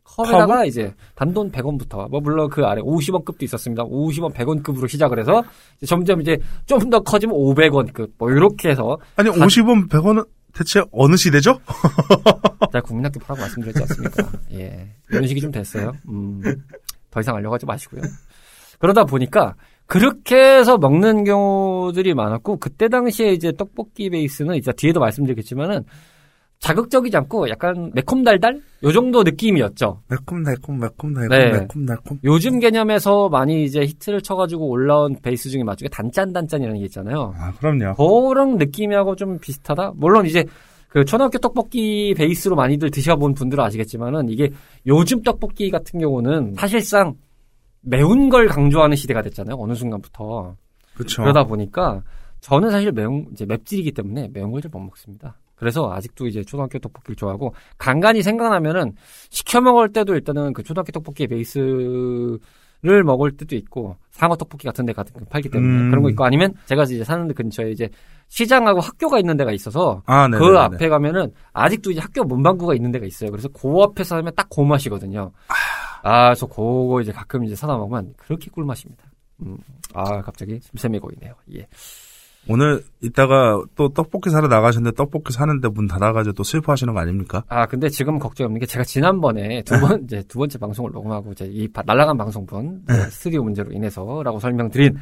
컵에다가 0.05 0.65
이제 0.65 0.95
단돈 1.17 1.51
100원부터 1.51 2.09
뭐 2.09 2.21
물론 2.21 2.49
그 2.49 2.65
아래 2.65 2.81
50원급도 2.81 3.43
있었습니다. 3.43 3.83
50원, 3.85 4.33
100원급으로 4.33 4.89
시작을 4.89 5.19
해서 5.19 5.43
이제 5.79 5.87
점점 5.87 6.21
이제 6.21 6.39
좀 6.65 6.89
더 6.91 7.01
커지면 7.01 7.35
500원급 7.37 8.13
뭐 8.17 8.31
이렇게 8.31 8.71
해서 8.71 8.97
아니, 9.17 9.29
간- 9.29 9.41
50원, 9.41 9.89
100원은 9.89 10.27
대체 10.55 10.81
어느 10.93 11.17
시대죠? 11.17 11.59
제가 12.73 12.81
국민학교 12.83 13.19
파라고 13.21 13.41
말씀드렸지 13.43 13.83
않습니까? 13.83 14.31
예. 14.53 14.89
이런 15.11 15.27
식이 15.27 15.41
좀 15.41 15.51
됐어요. 15.51 15.93
음, 16.09 16.41
더 17.11 17.21
이상 17.21 17.35
알려가지 17.37 17.67
마시고요. 17.67 18.01
그러다 18.79 19.05
보니까 19.05 19.55
그렇게 19.87 20.37
해서 20.37 20.79
먹는 20.79 21.25
경우들이 21.25 22.15
많았고 22.15 22.59
그때 22.59 22.89
당시에 22.89 23.33
이제 23.33 23.53
떡볶이 23.53 24.11
베이스는 24.11 24.57
이제 24.57 24.73
뒤에도 24.73 25.01
말씀드리겠지만은 25.01 25.85
자극적이지 26.59 27.17
않고 27.17 27.49
약간 27.51 27.93
매콤달달 27.95 28.61
요 28.83 28.93
정도 28.93 29.23
느낌이었죠. 29.23 30.01
매콤달콤, 30.09 30.79
매콤달콤, 30.79 31.29
네. 31.29 31.51
매콤달콤. 31.51 32.21
요즘 32.25 32.59
개념에서 32.59 33.29
많이 33.29 33.65
이제 33.65 33.81
히트를 33.83 34.23
쳐가지고 34.23 34.69
올라온 34.69 35.17
베이스 35.23 35.51
중에 35.51 35.63
맞중에 35.63 35.89
단짠단짠이라는 35.91 36.81
게 36.81 36.87
있잖아요. 36.87 37.35
아, 37.37 37.53
그럼요. 37.53 37.95
그런 37.95 38.57
느낌하고 38.57 39.17
좀 39.17 39.39
비슷하다? 39.39 39.93
물론 39.97 40.27
이제 40.27 40.45
그 40.89 41.05
초등학교 41.05 41.39
떡볶이 41.39 42.15
베이스로 42.17 42.57
많이들 42.57 42.91
드셔본 42.91 43.35
분들은 43.35 43.63
아시겠지만은 43.63 44.31
이게 44.31 44.51
요즘 44.87 45.23
떡볶이 45.23 45.71
같은 45.71 46.01
경우는 46.01 46.55
사실상 46.57 47.15
매운 47.87 48.29
걸 48.29 48.47
강조하는 48.49 48.97
시대가 48.97 49.23
됐잖아요. 49.23 49.57
어느 49.59 49.75
순간부터. 49.75 50.57
그쵸. 50.97 51.23
그러다 51.23 51.45
보니까 51.45 52.03
저는 52.41 52.71
사실 52.71 52.93
매운, 52.93 53.27
이제 53.33 53.47
맵찔이기 53.47 53.93
때문에 53.93 54.29
매운 54.33 54.51
걸 54.51 54.61
잘 54.61 54.71
못 54.73 54.81
먹습니다. 54.81 55.37
그래서 55.55 55.91
아직도 55.93 56.27
이제 56.27 56.43
초등학교 56.43 56.79
떡볶이를 56.79 57.17
좋아하고 57.17 57.55
간간히 57.79 58.23
생각나면은 58.23 58.93
시켜 59.31 59.61
먹을 59.63 59.91
때도 59.91 60.15
일단은 60.15 60.53
그 60.53 60.63
초등학교 60.63 60.93
떡볶이 60.93 61.27
베이스를 61.27 62.39
먹을 63.05 63.37
때도 63.37 63.57
있고 63.57 63.97
상어 64.11 64.37
떡볶이 64.37 64.67
같은 64.67 64.85
데 64.85 64.93
가끔 64.93 65.25
팔기 65.31 65.49
때문에 65.49 65.73
음. 65.85 65.91
그런 65.91 66.03
거 66.03 66.11
있고 66.11 66.25
아니면 66.27 66.53
제가 66.67 66.83
이제 66.83 67.03
사는 67.05 67.27
데 67.27 67.33
근처에 67.33 67.71
이제 67.71 67.89
시장하고 68.29 68.81
학교가 68.81 69.19
있는 69.19 69.37
데가 69.39 69.53
있어서 69.53 70.03
아, 70.07 70.29
네. 70.29 70.37
그 70.37 70.59
앞에 70.59 70.89
가면은 70.91 71.33
아직도 71.55 71.93
이제 71.93 72.01
학교 72.01 72.23
문방구가 72.25 72.75
있는 72.75 72.91
데가 72.93 73.07
있어요. 73.07 73.31
그래서 73.31 73.49
그 73.49 73.69
앞에서 73.83 74.17
하면 74.17 74.35
딱 74.35 74.49
그 74.51 74.61
맛이거든요. 74.61 75.33
아, 75.49 75.55
그래서 76.03 76.47
그거 76.47 77.01
이제 77.03 77.13
가끔 77.13 77.45
이제 77.45 77.55
사다 77.55 77.77
먹으면 77.77 78.15
그렇게 78.17 78.51
꿀맛입니다. 78.51 79.05
음, 79.43 79.59
아, 79.95 80.23
갑자기 80.23 80.59
심샘이 80.61 80.99
고이네요. 80.99 81.35
예. 81.57 81.67
오늘 82.49 82.85
이따가 83.03 83.61
또 83.75 83.89
떡볶이 83.89 84.31
사러 84.31 84.47
나가셨는데 84.47 84.95
떡볶이 84.95 85.33
사는데 85.33 85.69
문 85.69 85.89
닫아가지고 85.89 86.33
또 86.35 86.45
슬퍼하시는 86.45 86.95
거 86.95 87.01
아닙니까? 87.01 87.43
아, 87.49 87.67
근데 87.67 87.89
지금 87.89 88.21
걱정 88.21 88.45
없는 88.47 88.61
게 88.61 88.67
제가 88.67 88.85
지난번에 88.85 89.63
두 89.63 89.79
번, 89.81 90.05
이제 90.05 90.23
두 90.29 90.39
번째 90.39 90.57
방송을 90.59 90.93
녹음하고 90.93 91.33
이제 91.33 91.45
이 91.47 91.67
바- 91.67 91.83
날아간 91.85 92.17
방송분, 92.17 92.85
네, 92.87 92.95
스튜디오 93.11 93.43
문제로 93.43 93.73
인해서라고 93.73 94.39
설명드린 94.39 94.97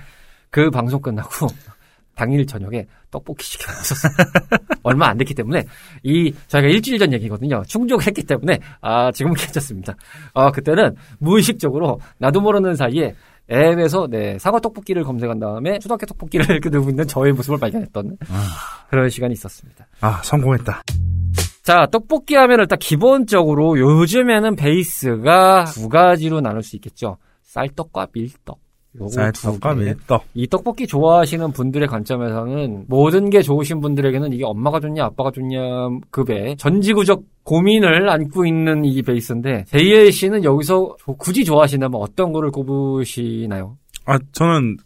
그 0.49 0.71
방송 0.71 1.03
끝나고 1.03 1.49
당일 2.15 2.47
저녁에 2.47 2.87
떡볶이 3.11 3.45
시켜 3.45 3.71
먹었었어요. 3.73 4.13
얼마 4.83 5.09
안 5.09 5.17
됐기 5.17 5.35
때문에 5.35 5.65
이 6.03 6.33
저희가 6.49 6.69
일주일 6.69 6.99
전 6.99 7.13
얘기거든요. 7.13 7.63
충족을 7.67 8.07
했기 8.07 8.23
때문에 8.25 8.59
아 8.81 9.11
지금은 9.13 9.37
괜찮습니다. 9.37 9.95
아 10.35 10.51
그때는 10.51 10.95
무의식적으로 11.19 12.01
나도 12.19 12.41
모르는 12.41 12.75
사이에 12.75 13.15
앱에서 13.51 14.07
네 14.09 14.39
사과 14.39 14.59
떡볶이를 14.59 15.05
검색한 15.05 15.39
다음에 15.39 15.79
초등학교 15.79 16.07
떡볶이를 16.07 16.61
끄고 16.61 16.89
있는 16.91 17.07
저의 17.07 17.33
모습을 17.33 17.59
발견했던 17.59 18.17
그런 18.89 19.09
시간이 19.11 19.33
있었습니다. 19.35 19.87
아, 20.01 20.23
성공했다. 20.23 20.83
자, 21.63 21.87
떡볶이 21.91 22.35
하면 22.37 22.61
일단 22.61 22.79
기본적으로 22.79 23.79
요즘에는 23.79 24.57
베이스가 24.57 25.65
두 25.65 25.89
가지로 25.89 26.41
나눌 26.41 26.63
수 26.63 26.77
있겠죠. 26.77 27.17
쌀떡과 27.43 28.09
밀떡. 28.13 28.59
쌀떡과. 29.09 29.75
이 30.35 30.47
떡볶이 30.47 30.87
좋아하시는 30.87 31.53
분들의 31.53 31.89
관점에서는 31.89 32.85
모든 32.89 33.29
게 33.31 33.43
좋으신 33.43 33.81
분들에게는 33.81 34.33
이게 34.33 34.45
엄마가 34.45 34.79
좋냐 34.81 35.05
아빠가 35.05 35.31
좋냐 35.33 35.61
급의 36.11 36.57
전지구적 36.57 37.23
고민을 37.43 38.09
안고 38.09 38.47
있는 38.47 38.85
이 38.85 39.03
베이스인데 39.03 39.65
제이엘 39.69 40.13
씨는 40.13 40.45
여기서 40.45 40.97
조- 40.99 41.17
굳이 41.17 41.45
좋아하신다면 41.45 42.01
어떤 42.01 42.33
거를 42.33 42.51
꼽으시나요? 42.51 43.77
아, 44.07 44.19
저는 44.33 44.77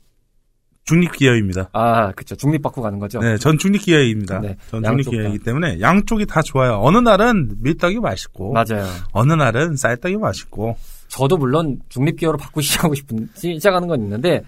중립기여입니다. 0.85 1.69
아, 1.75 2.13
그쵸. 2.13 2.35
중립받고 2.35 2.81
가는 2.81 2.99
거죠. 2.99 3.21
네, 3.21 3.37
전 3.37 3.59
중립기여입니다. 3.59 4.41
네, 4.41 4.57
전 4.71 4.83
양쪽 4.85 5.11
중립기여이기 5.11 5.45
때문에 5.45 5.81
양쪽이 5.81 6.25
다 6.25 6.41
좋아요. 6.41 6.81
어느 6.83 6.97
날은 6.97 7.57
밀떡이 7.61 7.99
맛있고, 8.01 8.53
맞아요. 8.55 8.87
어느 9.13 9.35
날은 9.35 9.77
쌀떡이 9.77 10.17
맛있고, 10.17 10.77
저도 11.09 11.37
물론 11.37 11.79
중립기어로 11.89 12.37
바꾸고 12.39 12.61
시작하고 12.63 12.95
싶은 12.95 13.29
시작하는 13.35 13.89
건 13.89 14.03
있는데 14.03 14.43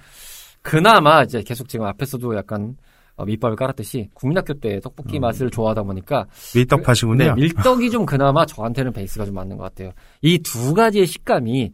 그나마 0.62 1.22
이제 1.22 1.42
계속 1.42 1.68
지금 1.68 1.86
앞에서도 1.86 2.36
약간 2.36 2.76
어, 3.16 3.24
밑밥을 3.24 3.56
깔았듯이 3.56 4.08
국민학교 4.14 4.54
때 4.54 4.80
떡볶이 4.80 5.18
맛을 5.18 5.50
좋아하다 5.50 5.82
보니까 5.82 6.26
밀떡 6.54 6.82
파시군요. 6.82 7.24
네, 7.24 7.32
밀떡이 7.34 7.90
좀 7.90 8.06
그나마 8.06 8.46
저한테는 8.46 8.92
베이스가 8.92 9.26
좀 9.26 9.34
맞는 9.34 9.56
것 9.58 9.64
같아요. 9.64 9.92
이 10.22 10.38
두 10.38 10.72
가지의 10.74 11.06
식감이 11.06 11.72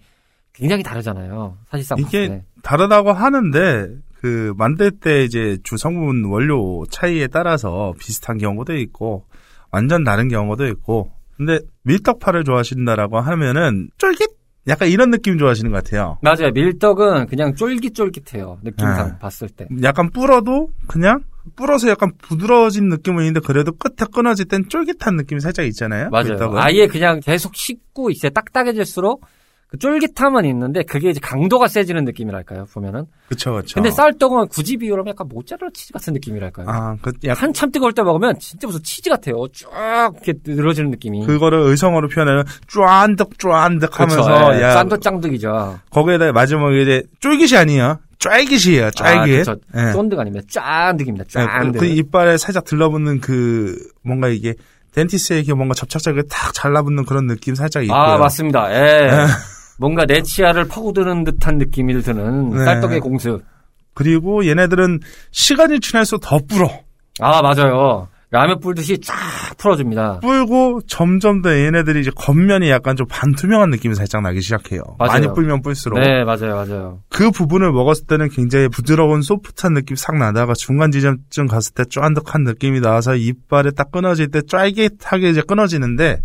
굉장히 0.52 0.82
다르잖아요. 0.82 1.56
사실상 1.70 1.98
이게 1.98 2.28
때. 2.28 2.44
다르다고 2.62 3.12
하는데 3.12 3.88
그 4.20 4.54
만들 4.56 4.90
때 4.90 5.22
이제 5.24 5.58
주 5.62 5.76
성분 5.76 6.24
원료 6.24 6.84
차이에 6.90 7.26
따라서 7.28 7.92
비슷한 8.00 8.38
경우도 8.38 8.76
있고 8.78 9.24
완전 9.70 10.02
다른 10.04 10.28
경우도 10.28 10.66
있고 10.68 11.12
근데 11.36 11.58
밀떡파를 11.82 12.44
좋아하신다라고 12.44 13.20
하면은 13.20 13.90
쫄깃 13.98 14.30
약간 14.68 14.88
이런 14.88 15.10
느낌 15.10 15.38
좋아하시는 15.38 15.70
것 15.70 15.84
같아요. 15.84 16.18
맞아요. 16.22 16.50
밀떡은 16.52 17.26
그냥 17.26 17.54
쫄깃쫄깃해요. 17.54 18.58
느낌상 18.62 19.08
네. 19.08 19.18
봤을 19.20 19.48
때. 19.48 19.66
약간 19.82 20.10
불어도 20.10 20.70
그냥 20.86 21.20
불어서 21.54 21.88
약간 21.88 22.12
부드러워진 22.20 22.88
느낌은 22.88 23.22
있는데 23.22 23.40
그래도 23.40 23.72
끝에 23.72 24.08
끊어질 24.12 24.46
땐 24.46 24.68
쫄깃한 24.68 25.16
느낌이 25.16 25.40
살짝 25.40 25.66
있잖아요. 25.66 26.10
맞아요. 26.10 26.30
밀떡은. 26.30 26.58
아예 26.58 26.86
그냥 26.86 27.20
계속 27.20 27.54
씻고 27.54 28.10
이제 28.10 28.28
딱딱해질수록 28.30 29.24
그 29.68 29.78
쫄깃함은 29.78 30.44
있는데 30.44 30.84
그게 30.84 31.10
이제 31.10 31.18
강도가 31.20 31.66
세지는 31.66 32.04
느낌이랄까요, 32.04 32.66
보면은. 32.72 33.06
그쵸, 33.28 33.54
그쵸. 33.54 33.74
근데 33.74 33.90
쌀떡은 33.90 34.46
굳이 34.48 34.76
비유하면 34.76 35.08
약간 35.08 35.26
모짜렐라 35.28 35.70
치즈 35.74 35.92
같은 35.92 36.12
느낌이랄까요. 36.12 36.66
아, 36.68 36.96
그, 37.02 37.12
약간 37.24 37.46
한참 37.48 37.72
뜨거울 37.72 37.92
때 37.92 38.02
먹으면 38.02 38.38
진짜 38.38 38.68
무슨 38.68 38.82
치즈 38.84 39.10
같아요. 39.10 39.44
쫙 39.52 40.12
이렇게 40.24 40.34
늘어지는 40.44 40.90
느낌이. 40.90 41.26
그거를 41.26 41.58
의성어로 41.60 42.08
표현하면 42.08 42.44
쫀득 42.68 43.38
쫀득 43.38 44.00
하면서 44.00 44.56
예. 44.56 44.62
야 44.62 44.70
짠득짠득이죠. 44.74 45.80
거기에다 45.90 46.30
마지막에 46.32 46.82
이제 46.82 47.02
쫄깃이 47.18 47.58
아니에요. 47.58 47.98
쫄깃이에요. 48.18 48.90
쫄깃. 48.92 49.48
아. 49.48 49.88
예. 49.88 49.92
쫀득 49.92 50.18
아닙니다. 50.18 50.46
짠득입니다. 50.48 51.24
네, 51.24 51.30
짠득. 51.30 51.80
그 51.80 51.86
이빨에 51.86 52.36
살짝 52.36 52.64
들러붙는 52.64 53.20
그 53.20 53.76
뭔가 54.02 54.28
이게 54.28 54.54
덴티스에 54.92 55.38
이렇게 55.38 55.54
뭔가 55.54 55.74
접착제가 55.74 56.22
탁 56.30 56.54
잘라붙는 56.54 57.04
그런 57.04 57.26
느낌 57.26 57.56
살짝 57.56 57.82
있고요. 57.82 57.98
아, 57.98 58.16
맞습니다. 58.16 58.72
예. 58.72 59.26
뭔가 59.78 60.06
내 60.06 60.22
치아를 60.22 60.68
파고드는 60.68 61.24
듯한 61.24 61.58
느낌이 61.58 62.00
드는 62.02 62.50
네. 62.50 62.64
쌀떡의 62.64 63.00
공습. 63.00 63.42
그리고 63.94 64.46
얘네들은 64.46 65.00
시간이 65.30 65.80
지날수록 65.80 66.20
더 66.22 66.38
불어. 66.46 66.68
아, 67.20 67.40
맞아요. 67.42 68.08
라면 68.30 68.58
불듯이 68.58 68.98
쫙 68.98 69.14
풀어줍니다. 69.56 70.18
불고 70.20 70.80
점점 70.88 71.42
더 71.42 71.50
얘네들이 71.56 72.00
이제 72.00 72.10
겉면이 72.14 72.68
약간 72.68 72.96
좀 72.96 73.06
반투명한 73.08 73.70
느낌이 73.70 73.94
살짝 73.94 74.20
나기 74.22 74.40
시작해요. 74.40 74.82
맞아요. 74.98 75.12
많이 75.12 75.26
불면 75.32 75.62
불수록. 75.62 76.00
네, 76.00 76.24
맞아요, 76.24 76.56
맞아요. 76.56 77.00
그 77.08 77.30
부분을 77.30 77.70
먹었을 77.72 78.06
때는 78.06 78.28
굉장히 78.30 78.68
부드러운 78.68 79.22
소프트한 79.22 79.74
느낌 79.74 79.94
싹 79.96 80.18
나다가 80.18 80.54
중간 80.54 80.90
지점쯤 80.90 81.46
갔을 81.46 81.72
때 81.74 81.84
쫀득한 81.88 82.42
느낌이 82.42 82.80
나와서 82.80 83.14
이빨에 83.14 83.70
딱 83.76 83.92
끊어질 83.92 84.30
때 84.30 84.42
쫄깃하게 84.42 85.30
이제 85.30 85.40
끊어지는데 85.46 86.20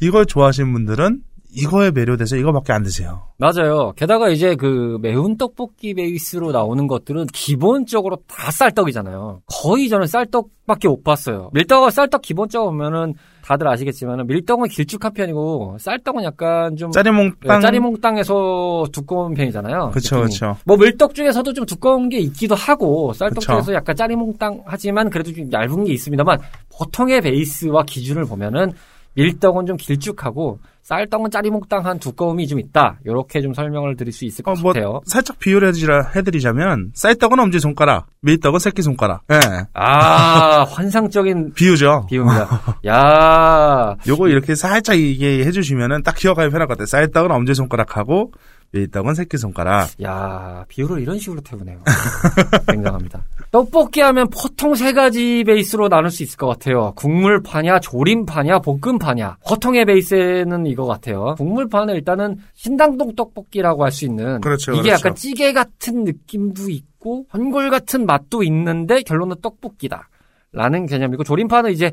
이걸 0.00 0.24
좋아하시는 0.24 0.72
분들은 0.72 1.20
이거에 1.52 1.90
매료돼서 1.90 2.36
이거밖에 2.36 2.72
안 2.72 2.82
드세요. 2.82 3.28
맞아요. 3.38 3.92
게다가 3.96 4.28
이제 4.28 4.54
그 4.56 4.98
매운 5.00 5.36
떡볶이 5.36 5.94
베이스로 5.94 6.52
나오는 6.52 6.86
것들은 6.86 7.26
기본적으로 7.26 8.18
다 8.26 8.50
쌀떡이잖아요. 8.50 9.42
거의 9.46 9.88
저는 9.88 10.06
쌀떡밖에 10.06 10.88
못 10.88 11.02
봤어요. 11.04 11.50
밀떡은 11.54 11.90
쌀떡 11.90 12.22
기본적으로 12.22 12.70
보면은 12.72 13.14
다들 13.42 13.68
아시겠지만 13.68 14.26
밀떡은 14.26 14.68
길쭉한 14.68 15.12
편이고 15.12 15.76
쌀떡은 15.78 16.24
약간 16.24 16.76
좀 16.76 16.90
짜리몽땅. 16.90 17.60
짜리몽땅에서 17.60 18.86
두꺼운 18.92 19.34
편이잖아요. 19.34 19.92
느낌이. 19.94 20.22
그쵸. 20.22 20.56
뭐 20.64 20.76
밀떡 20.76 21.14
중에서도 21.14 21.52
좀 21.52 21.64
두꺼운 21.64 22.08
게 22.08 22.18
있기도 22.18 22.54
하고 22.54 23.12
쌀떡 23.12 23.36
그쵸. 23.36 23.52
중에서 23.52 23.74
약간 23.74 23.94
짜리몽땅 23.94 24.62
하지만 24.66 25.10
그래도 25.10 25.32
좀 25.32 25.50
얇은 25.52 25.84
게 25.84 25.92
있습니다만 25.92 26.40
보통의 26.76 27.20
베이스와 27.20 27.84
기준을 27.84 28.24
보면은 28.24 28.72
밀떡은 29.14 29.66
좀 29.66 29.76
길쭉하고 29.76 30.58
쌀떡은 30.90 31.32
짜리몽땅한 31.32 31.98
두꺼움이 31.98 32.46
좀 32.46 32.60
있다. 32.60 33.00
이렇게 33.04 33.40
좀 33.42 33.52
설명을 33.52 33.96
드릴 33.96 34.12
수 34.12 34.24
있을 34.24 34.44
것 34.44 34.52
어, 34.52 34.62
뭐, 34.62 34.72
같아요. 34.72 35.00
살짝 35.04 35.36
비유를 35.40 35.72
해드리자- 35.72 36.14
해드리자면, 36.14 36.92
쌀떡은 36.94 37.40
엄지 37.40 37.58
손가락, 37.58 38.06
밀떡은 38.22 38.60
새끼 38.60 38.82
손가락. 38.82 39.22
예. 39.32 39.40
아 39.74 40.62
환상적인 40.70 41.54
비유죠. 41.54 42.06
비유입니다. 42.08 42.48
야 42.86 43.96
요거 44.06 44.28
이렇게 44.28 44.54
살짝 44.54 44.96
이게 44.96 45.44
해주시면은 45.44 46.04
딱 46.04 46.14
기억하기 46.14 46.50
편할 46.50 46.68
것 46.68 46.74
같아요. 46.74 46.86
쌀떡은 46.86 47.32
엄지 47.32 47.54
손가락하고, 47.54 48.30
밀떡은 48.72 49.14
새끼손가락. 49.14 50.02
야, 50.02 50.64
비율을 50.68 51.00
이런 51.00 51.18
식으로 51.18 51.40
태우네요. 51.40 51.80
굉장합니다. 52.68 53.24
떡볶이 53.50 54.00
하면 54.00 54.28
보통 54.28 54.74
세 54.74 54.92
가지 54.92 55.44
베이스로 55.44 55.88
나눌 55.88 56.10
수 56.10 56.22
있을 56.22 56.36
것 56.36 56.46
같아요. 56.48 56.92
국물파냐, 56.96 57.80
조림파냐, 57.80 58.58
볶음파냐. 58.58 59.38
보통의 59.48 59.84
베이스는 59.86 60.66
이거 60.66 60.84
같아요. 60.84 61.34
국물파는 61.36 61.94
일단은 61.94 62.36
신당동 62.54 63.14
떡볶이라고 63.14 63.84
할 63.84 63.92
수 63.96 64.04
있는 64.04 64.40
그렇죠, 64.42 64.72
이게 64.72 64.82
그렇죠. 64.82 64.94
약간 65.00 65.14
찌개 65.14 65.52
같은 65.54 66.04
느낌도 66.04 66.68
있고 66.68 67.26
전골 67.32 67.70
같은 67.70 68.04
맛도 68.04 68.42
있는데 68.42 69.00
결론은 69.02 69.36
떡볶이다. 69.40 70.08
라는 70.52 70.86
개념이고 70.86 71.24
조림파는 71.24 71.70
이제 71.72 71.92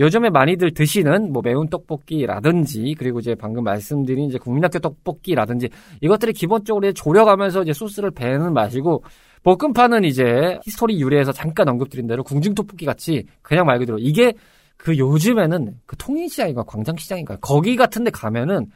요즘에 0.00 0.30
많이들 0.30 0.72
드시는 0.72 1.30
뭐 1.32 1.42
매운 1.44 1.68
떡볶이라든지 1.68 2.94
그리고 2.98 3.20
이제 3.20 3.34
방금 3.34 3.62
말씀드린 3.64 4.30
이제 4.30 4.38
국민학교 4.38 4.78
떡볶이라든지 4.78 5.68
이것들이 6.00 6.32
기본적으로 6.32 6.92
졸여가면서 6.92 7.62
이제 7.62 7.72
소스를 7.74 8.10
배는 8.10 8.54
맛이고 8.54 9.04
볶음파는 9.42 10.04
이제 10.04 10.58
history 10.64 11.00
유래에서 11.00 11.32
잠깐 11.32 11.68
언급드린 11.68 12.06
대로 12.06 12.24
궁중 12.24 12.54
떡볶이 12.54 12.86
같이 12.86 13.26
그냥 13.42 13.66
말 13.66 13.78
그대로. 13.78 13.98
이게 13.98 14.32
그 14.76 14.96
요즘에는 14.96 15.74
그 15.84 15.96
통인시장인가 15.96 16.62
광장시장인가 16.62 17.36
거기 17.36 17.76
같은데 17.76 18.10
가면은 18.10 18.66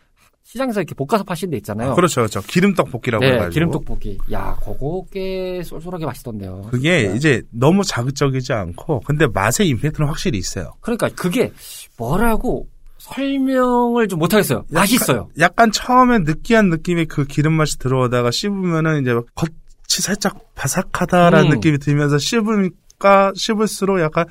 시장에서 0.45 0.81
이렇게 0.81 0.95
볶아서 0.95 1.25
파시는 1.25 1.53
데 1.53 1.57
있잖아요. 1.57 1.95
그렇죠, 1.95 2.21
그렇죠. 2.21 2.41
기름떡볶이라고 2.43 3.25
네, 3.25 3.33
해가지고. 3.33 3.51
기름 3.51 3.71
떡볶이. 3.71 4.19
야, 4.31 4.57
그거 4.63 5.05
꽤 5.11 5.63
쏠쏠하게 5.65 6.05
맛있던데요. 6.05 6.69
그게 6.71 7.09
네. 7.09 7.17
이제 7.17 7.43
너무 7.51 7.83
자극적이지 7.83 8.53
않고, 8.53 9.01
근데 9.01 9.27
맛의 9.27 9.69
임팩트는 9.69 10.07
확실히 10.07 10.39
있어요. 10.39 10.75
그러니까 10.81 11.09
그게 11.17 11.51
뭐라고 11.97 12.69
설명을 12.99 14.07
좀 14.09 14.19
못하겠어요. 14.19 14.65
맛있어요. 14.71 15.29
약간 15.39 15.73
처음에 15.73 16.21
느끼한 16.21 16.69
느낌의 16.69 17.07
그 17.07 17.25
기름 17.25 17.55
맛이 17.55 17.79
들어오다가 17.79 18.31
씹으면은 18.31 19.03
이제 19.03 19.13
겉이 19.35 19.51
살짝 19.89 20.55
바삭하다라는 20.55 21.47
음. 21.47 21.55
느낌이 21.55 21.79
들면서 21.79 22.19
씹으니까 22.19 23.33
씹을수록 23.35 24.01
약간 24.01 24.27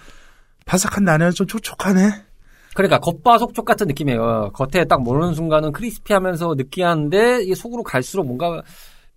바삭한데 0.65 1.11
안에는 1.11 1.33
좀 1.33 1.47
촉촉하네. 1.47 2.23
그러니까 2.75 2.99
겉바 2.99 3.37
속촉 3.37 3.65
같은 3.65 3.87
느낌이에요. 3.87 4.51
겉에 4.53 4.85
딱 4.85 5.01
모르는 5.01 5.33
순간은 5.33 5.71
크리스피하면서 5.71 6.55
느끼한데 6.55 7.43
이게 7.43 7.55
속으로 7.55 7.83
갈수록 7.83 8.25
뭔가 8.25 8.61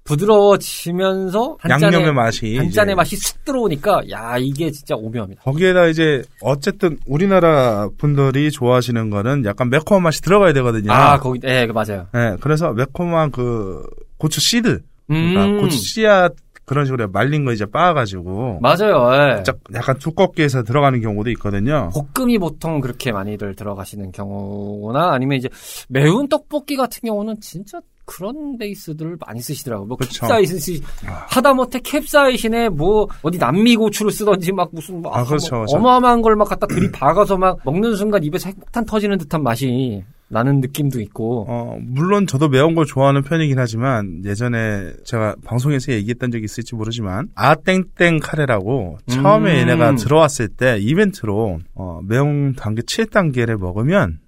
부드러워지면서 0.06 1.56
한 1.60 1.70
양념의 1.70 1.92
잔의 1.92 2.12
맛이 2.14 2.56
한 2.56 2.66
이제 2.66 2.74
잔의 2.74 2.94
맛이 2.94 3.16
쑥 3.16 3.44
들어오니까 3.44 4.02
야 4.10 4.36
이게 4.38 4.70
진짜 4.70 4.94
오묘합니다. 4.94 5.42
거기에다 5.42 5.86
이제 5.86 6.22
어쨌든 6.40 6.98
우리나라 7.06 7.88
분들이 7.98 8.50
좋아하시는 8.50 9.10
거는 9.10 9.44
약간 9.44 9.68
매콤한 9.68 10.02
맛이 10.02 10.22
들어가야 10.22 10.52
되거든요. 10.54 10.92
아 10.92 11.18
거기 11.18 11.40
예 11.44 11.66
맞아요. 11.66 12.06
네, 12.12 12.36
그래서 12.40 12.72
매콤한 12.72 13.32
그 13.32 13.82
고추 14.18 14.40
씨들, 14.40 14.80
그러니까 15.08 15.44
음 15.46 15.60
고추 15.60 15.76
씨앗 15.76 16.34
그런 16.66 16.84
식으로 16.84 17.08
말린 17.08 17.44
거 17.44 17.52
이제 17.52 17.64
빻아가지고 17.64 18.58
맞아요. 18.60 19.08
예. 19.14 19.34
살짝 19.36 19.58
약간 19.74 19.96
두껍게 19.98 20.42
해서 20.42 20.62
들어가는 20.64 21.00
경우도 21.00 21.30
있거든요. 21.30 21.90
볶음이 22.14 22.38
보통 22.38 22.80
그렇게 22.80 23.12
많이들 23.12 23.54
들어가시는 23.54 24.10
경우나 24.12 25.12
아니면 25.12 25.38
이제 25.38 25.48
매운 25.88 26.28
떡볶이 26.28 26.76
같은 26.76 27.00
경우는 27.06 27.40
진짜 27.40 27.80
그런 28.04 28.56
베이스들을 28.58 29.16
많이 29.26 29.40
쓰시더라고요. 29.40 29.86
뭐 29.86 29.96
그쵸. 29.96 30.26
캡사이신 30.26 30.80
하다못해 31.28 31.80
캡사이신에 31.80 32.68
뭐 32.68 33.08
어디 33.22 33.38
남미 33.38 33.74
고추를 33.76 34.12
쓰던지 34.12 34.52
막 34.52 34.68
무슨 34.72 35.02
막 35.02 35.16
아, 35.16 35.24
그렇죠, 35.24 35.56
뭐 35.56 35.64
그렇죠. 35.64 35.76
어마어마한 35.76 36.22
걸 36.22 36.36
막 36.36 36.48
갖다 36.48 36.66
들이박아서 36.66 37.36
막 37.36 37.58
먹는 37.64 37.94
순간 37.96 38.22
입에서 38.24 38.48
핵폭탄 38.48 38.84
터지는 38.84 39.18
듯한 39.18 39.42
맛이 39.42 40.04
나는 40.28 40.60
느낌도 40.60 41.00
있고 41.02 41.46
어, 41.48 41.78
물론 41.80 42.26
저도 42.26 42.48
매운 42.48 42.74
걸 42.74 42.84
좋아하는 42.84 43.22
편이긴 43.22 43.58
하지만 43.58 44.22
예전에 44.24 44.92
제가 45.04 45.36
방송에서 45.44 45.92
얘기했던 45.92 46.30
적이 46.32 46.44
있을지 46.44 46.74
모르지만 46.74 47.28
아땡땡 47.34 48.18
카레라고 48.20 48.98
처음에 49.06 49.52
음. 49.54 49.58
얘네가 49.60 49.94
들어왔을 49.94 50.48
때 50.48 50.78
이벤트로 50.80 51.60
어, 51.74 52.00
매운 52.04 52.54
단계 52.54 52.82
7단계를 52.82 53.56
먹으면 53.58 54.18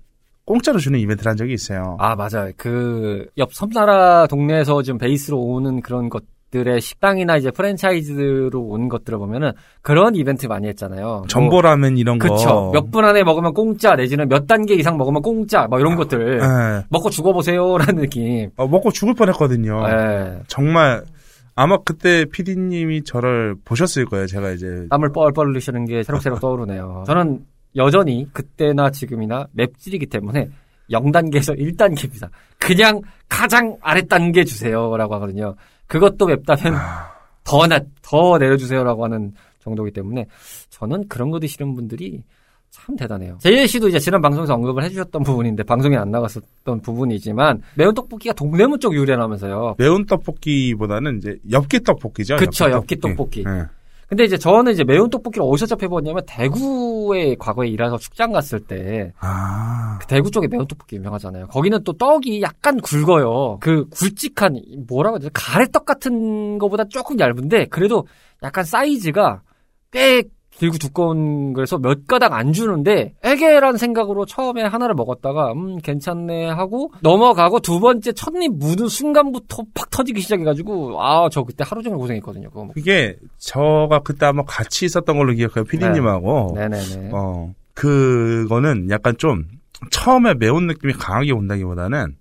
공짜로 0.45 0.79
주는 0.79 0.99
이벤트를 0.99 1.29
한 1.29 1.37
적이 1.37 1.53
있어요. 1.53 1.97
아 1.99 2.15
맞아요. 2.17 2.53
그 2.57 3.27
옆 3.37 3.53
섬나라 3.53 4.27
동네에서 4.29 4.83
지금 4.83 4.99
베이스로 4.99 5.39
오는 5.39 5.81
그런 5.83 6.09
것 6.09 6.25
들의 6.51 6.81
식당이나 6.81 7.37
이제 7.37 7.51
프랜차이즈로 7.51 8.61
오는 8.61 8.89
것들을 8.89 9.19
보면은 9.19 9.53
그런 9.83 10.15
이벤트 10.15 10.47
많이 10.47 10.67
했잖아요. 10.69 11.05
뭐 11.07 11.23
전보라면 11.29 11.99
이런 11.99 12.19
거. 12.19 12.29
그쵸. 12.35 12.71
몇 12.73 12.91
분 12.91 13.05
안에 13.05 13.23
먹으면 13.23 13.53
공짜, 13.53 13.95
내지는 13.97 14.29
몇 14.29 14.47
단계 14.47 14.75
이상 14.75 14.97
먹으면 14.97 15.21
공짜, 15.23 15.67
뭐 15.69 15.79
이런 15.79 15.95
것들. 15.97 16.41
예. 16.41 16.85
먹고 16.89 17.11
죽어보세요라는 17.11 17.97
느낌. 18.03 18.51
어, 18.57 18.67
먹고 18.67 18.91
죽을 18.93 19.15
뻔했거든요. 19.15 19.83
예. 19.91 20.39
정말 20.47 21.03
아마 21.55 21.77
그때 21.85 22.25
PD님이 22.25 23.03
저를 23.05 23.57
보셨을 23.65 24.07
거예요. 24.07 24.27
제가 24.27 24.51
이제 24.53 24.87
땀을 24.91 25.13
뻘뻘 25.13 25.49
흘리시는 25.49 25.85
게 25.85 26.03
새록새록 26.03 26.41
떠오르네요. 26.41 27.05
저는 27.07 27.41
여전히 27.77 28.27
그때나 28.33 28.91
지금이나 28.91 29.47
맵찔이기 29.53 30.07
때문에 30.07 30.49
0단계에서 30.91 31.59
1단계입니다. 31.59 32.29
그냥 32.59 33.03
가장 33.29 33.77
아랫단계 33.83 34.45
주세요라고 34.45 35.15
하거든요. 35.17 35.55
그것도 35.88 36.27
맵다면 36.27 36.74
더, 37.44 37.66
나, 37.66 37.81
더 38.03 38.38
내려주세요라고 38.38 39.05
하는 39.05 39.33
정도이기 39.61 39.92
때문에 39.92 40.27
저는 40.70 41.09
그런 41.09 41.31
거 41.31 41.40
드시는 41.40 41.74
분들이 41.74 42.22
참 42.70 42.96
대단해요. 42.96 43.38
제일 43.40 43.66
씨도 43.66 43.88
이제 43.88 43.98
지난 43.98 44.20
방송에서 44.20 44.55
언급을 44.55 44.85
해주셨던 44.85 45.22
부분인데 45.22 45.62
방송에 45.62 45.96
안 45.96 46.11
나갔었던 46.11 46.81
부분이지만 46.83 47.62
매운 47.74 47.94
떡볶이가 47.94 48.35
동대문 48.35 48.79
쪽 48.79 48.94
유래라면서요. 48.94 49.77
매운 49.79 50.05
떡볶이보다는 50.05 51.18
이제 51.18 51.38
엽기 51.51 51.81
떡볶이죠. 51.81 52.37
그쵸, 52.37 52.70
엽기 52.70 52.98
떡볶이. 53.01 53.44
네. 53.44 53.64
근데 54.09 54.25
이제 54.25 54.38
저는 54.38 54.73
이제 54.73 54.85
매운 54.85 55.11
떡볶이를 55.11 55.47
어디서 55.47 55.66
접해봤냐면 55.66 56.23
대구에 56.27 57.37
과거에 57.38 57.68
일해서 57.68 57.99
축장 57.99 58.33
갔을 58.33 58.59
때 58.59 59.12
아, 59.21 59.99
그 60.01 60.07
대구 60.07 60.31
쪽에 60.31 60.49
매운 60.49 60.66
떡볶이 60.66 60.97
유명하잖아요. 60.97 61.49
거기는 61.49 61.85
또 61.85 61.92
떡이 61.92 62.40
약간 62.40 62.81
굵어요. 62.81 63.59
그 63.61 63.87
굵직한 63.90 64.61
뭐라고 64.88 65.16
해야 65.16 65.21
되지? 65.21 65.31
가래떡 65.35 65.85
같은 65.85 66.59
거보다 66.59 66.85
조금 66.85 67.21
얇은데 67.21 67.66
그래도 67.66 68.07
약간 68.42 68.64
사이즈가 68.64 69.42
꽤 69.90 70.23
길고 70.59 70.77
두꺼운 70.79 71.53
그래서 71.53 71.79
몇 71.79 72.07
가닥 72.07 72.33
안 72.33 72.53
주는데 72.53 73.14
애게란 73.23 73.77
생각으로 73.77 74.27
처음에 74.27 74.62
하나를 74.64 74.94
먹었다가 74.97 75.53
음 75.53 75.79
괜찮네 75.79 76.49
하고 76.49 76.92
넘어가고 77.01 77.61
두 77.61 77.79
번째 77.81 78.12
첫입 78.12 78.57
묻은 78.59 78.88
순간부터 78.88 79.62
팍 79.75 79.88
터지기 79.90 80.21
시작해가지고 80.21 81.01
아 81.03 81.29
저 81.31 81.42
그때 81.44 81.64
하루 81.66 81.83
종일 81.83 81.99
고생했거든요. 81.99 82.49
그거 82.49 82.64
먹- 82.64 82.75
그게 82.75 83.16
저가 83.38 84.01
그때 84.01 84.27
아마 84.27 84.42
같이 84.44 84.85
있었던 84.87 85.16
걸로 85.16 85.33
기억해요. 85.33 85.64
피디님하고. 85.64 86.55
네 86.57 86.68
네네. 86.68 87.11
어, 87.12 87.53
그거는 87.75 88.90
약간 88.90 89.16
좀 89.18 89.44
처음에 89.90 90.35
매운 90.35 90.66
느낌이 90.66 90.92
강하게 90.94 91.33
온다기보다는 91.33 92.16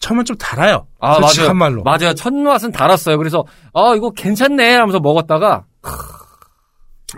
처음엔 0.00 0.24
좀 0.24 0.36
달아요. 0.36 0.86
아, 0.98 1.14
솔직한 1.20 1.56
맞아요. 1.56 1.72
말로. 1.76 1.82
맞아요. 1.84 2.14
첫 2.14 2.34
맛은 2.34 2.72
달았어요. 2.72 3.16
그래서 3.16 3.44
아 3.72 3.94
이거 3.96 4.10
괜찮네 4.10 4.74
하면서 4.74 4.98
먹었다가 5.00 5.64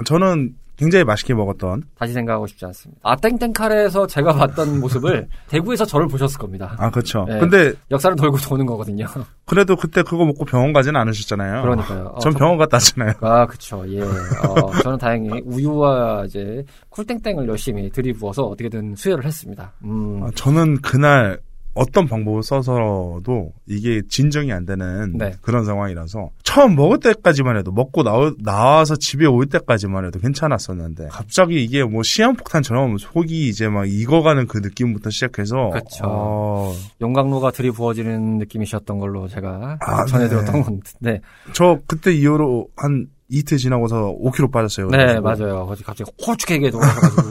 저는 0.04 0.54
굉장히 0.76 1.04
맛있게 1.04 1.32
먹었던. 1.32 1.84
다시 1.98 2.12
생각하고 2.12 2.46
싶지 2.46 2.66
않습니다. 2.66 3.00
아 3.02 3.16
땡땡 3.16 3.54
카레에서 3.54 4.06
제가 4.06 4.34
봤던 4.34 4.78
모습을 4.80 5.26
대구에서 5.48 5.86
저를 5.86 6.06
보셨을 6.06 6.38
겁니다. 6.38 6.76
아, 6.78 6.90
그렇죠. 6.90 7.24
네. 7.26 7.38
근데 7.38 7.72
역사를 7.90 8.14
돌고 8.14 8.36
도는 8.36 8.66
거거든요. 8.66 9.06
그래도 9.46 9.74
그때 9.74 10.02
그거 10.02 10.26
먹고 10.26 10.44
병원 10.44 10.74
가지는 10.74 11.00
않으셨잖아요. 11.00 11.62
그러니까요. 11.62 12.12
어, 12.14 12.18
전 12.18 12.32
저- 12.32 12.38
병원 12.38 12.58
갔다 12.58 12.74
왔잖아요. 12.76 13.12
아, 13.22 13.46
그쵸. 13.46 13.84
예. 13.88 14.02
어, 14.02 14.70
저는 14.82 14.98
다행히 14.98 15.40
우유와 15.46 16.24
이제 16.26 16.62
쿨땡땡을 16.90 17.48
열심히 17.48 17.88
들이부어서 17.90 18.42
어떻게든 18.42 18.96
수혈을 18.96 19.24
했습니다. 19.24 19.72
음. 19.82 20.20
아, 20.24 20.30
저는 20.34 20.82
그날 20.82 21.38
어떤 21.76 22.06
방법을 22.06 22.42
써서도 22.42 23.52
이게 23.66 24.02
진정이 24.08 24.52
안 24.52 24.64
되는 24.64 25.16
네. 25.16 25.34
그런 25.42 25.64
상황이라서 25.64 26.30
처음 26.42 26.74
먹을 26.74 26.98
때까지만 27.00 27.56
해도 27.58 27.70
먹고 27.70 28.02
나오, 28.02 28.32
나와서 28.38 28.96
집에 28.96 29.26
올 29.26 29.46
때까지만 29.46 30.06
해도 30.06 30.18
괜찮았었는데 30.18 31.08
갑자기 31.10 31.62
이게 31.62 31.84
뭐 31.84 32.02
시한폭탄처럼 32.02 32.96
속이 32.98 33.48
이제 33.48 33.68
막 33.68 33.88
익어가는 33.88 34.46
그 34.46 34.58
느낌부터 34.58 35.10
시작해서 35.10 35.70
그쵸. 35.70 36.04
어, 36.04 36.72
용광로가 37.00 37.50
들이부어지는 37.50 38.38
느낌이셨던 38.38 38.98
걸로 38.98 39.28
제가 39.28 39.78
아, 39.80 40.04
전해 40.06 40.28
네. 40.28 40.36
건데. 40.44 41.20
저 41.52 41.78
그때 41.86 42.12
이후로 42.12 42.68
한 42.76 43.06
이틀 43.28 43.58
지나고서 43.58 44.16
5kg 44.22 44.52
빠졌어요. 44.52 44.88
네. 44.88 45.18
맞아요. 45.20 45.66
갑자기 45.84 46.10
홀쭉하게 46.24 46.70
돌아가가지고. 46.70 47.22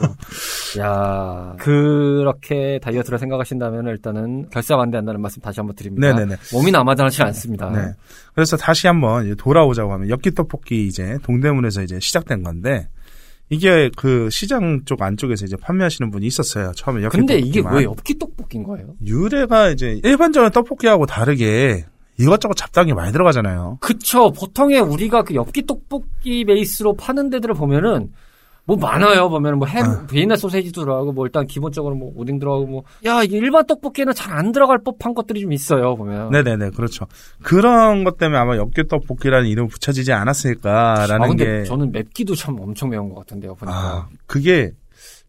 야 0.80 1.54
그렇게 1.58 2.78
다이어트를 2.82 3.18
생각하신다면 3.18 3.86
일단은 3.86 4.48
결사 4.50 4.76
반대한다는 4.76 5.20
말씀 5.22 5.40
다시 5.40 5.60
한번 5.60 5.74
드립니다. 5.74 6.12
네네네. 6.12 6.36
몸이 6.52 6.70
남아나지 6.70 7.22
않습니다. 7.22 7.70
네. 7.70 7.92
그래서 8.34 8.56
다시 8.56 8.86
한번 8.86 9.34
돌아오자고 9.36 9.92
하면 9.94 10.10
엽기 10.10 10.32
떡볶이 10.34 10.86
이제 10.86 11.16
동대문에서 11.22 11.82
이제 11.82 11.98
시작된 11.98 12.42
건데 12.42 12.88
이게 13.48 13.90
그 13.96 14.28
시장 14.30 14.82
쪽 14.84 15.00
안쪽에서 15.00 15.46
이제 15.46 15.56
판매하시는 15.56 16.10
분이 16.10 16.26
있었어요. 16.26 16.72
처음에 16.76 17.04
엽기 17.04 17.16
근데 17.16 17.38
이게. 17.38 17.62
왜 17.70 17.84
엽기 17.84 18.18
떡볶인 18.18 18.64
거예요? 18.64 18.88
유래가 19.04 19.70
이제 19.70 20.00
일반적인 20.04 20.50
떡볶이하고 20.50 21.06
다르게 21.06 21.86
이것저것 22.18 22.54
잡다한 22.54 22.86
게 22.88 22.94
많이 22.94 23.12
들어가잖아요. 23.12 23.78
그쵸. 23.80 24.32
보통의 24.32 24.80
우리가 24.80 25.22
그 25.22 25.34
엽기 25.34 25.66
떡볶이 25.66 26.44
베이스로 26.44 26.94
파는 26.94 27.30
데들을 27.30 27.54
보면은 27.54 28.12
뭐 28.68 28.76
많아요. 28.76 29.28
보면은 29.30 29.58
뭐 29.58 29.68
햄, 29.68 29.84
아. 29.84 30.06
비엔나 30.06 30.34
소세지도 30.34 30.80
들어가고 30.82 31.12
뭐 31.12 31.24
일단 31.24 31.46
기본적으로 31.46 31.94
뭐 31.94 32.12
오뎅 32.16 32.40
들어가고 32.40 32.66
뭐 32.66 32.82
야, 33.04 33.22
이게 33.22 33.36
일반 33.36 33.64
떡볶이에는 33.64 34.12
잘 34.12 34.32
안 34.36 34.50
들어갈 34.50 34.78
법한 34.82 35.14
것들이 35.14 35.40
좀 35.42 35.52
있어요. 35.52 35.94
보면. 35.94 36.30
네네네, 36.30 36.70
그렇죠. 36.70 37.06
그런 37.44 38.02
것 38.02 38.16
때문에 38.18 38.36
아마 38.38 38.56
엽기 38.56 38.88
떡볶이라는 38.88 39.46
이름이 39.46 39.68
붙여지지 39.68 40.12
않았을까라는 40.12 41.22
아, 41.24 41.28
근데 41.28 41.44
게. 41.60 41.64
저는 41.64 41.92
맵기도 41.92 42.34
참 42.34 42.56
엄청 42.60 42.88
매운 42.90 43.08
것 43.08 43.20
같은데요. 43.20 43.54
보니까. 43.54 43.78
아, 43.78 44.08
그게 44.26 44.72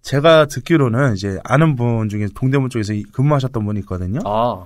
제가 0.01 0.45
듣기로는 0.47 1.13
이제 1.13 1.37
아는 1.43 1.75
분 1.75 2.09
중에 2.09 2.27
동대문 2.33 2.69
쪽에서 2.71 2.93
이- 2.93 3.03
근무하셨던 3.03 3.63
분이 3.65 3.81
있거든요. 3.81 4.19
아. 4.25 4.63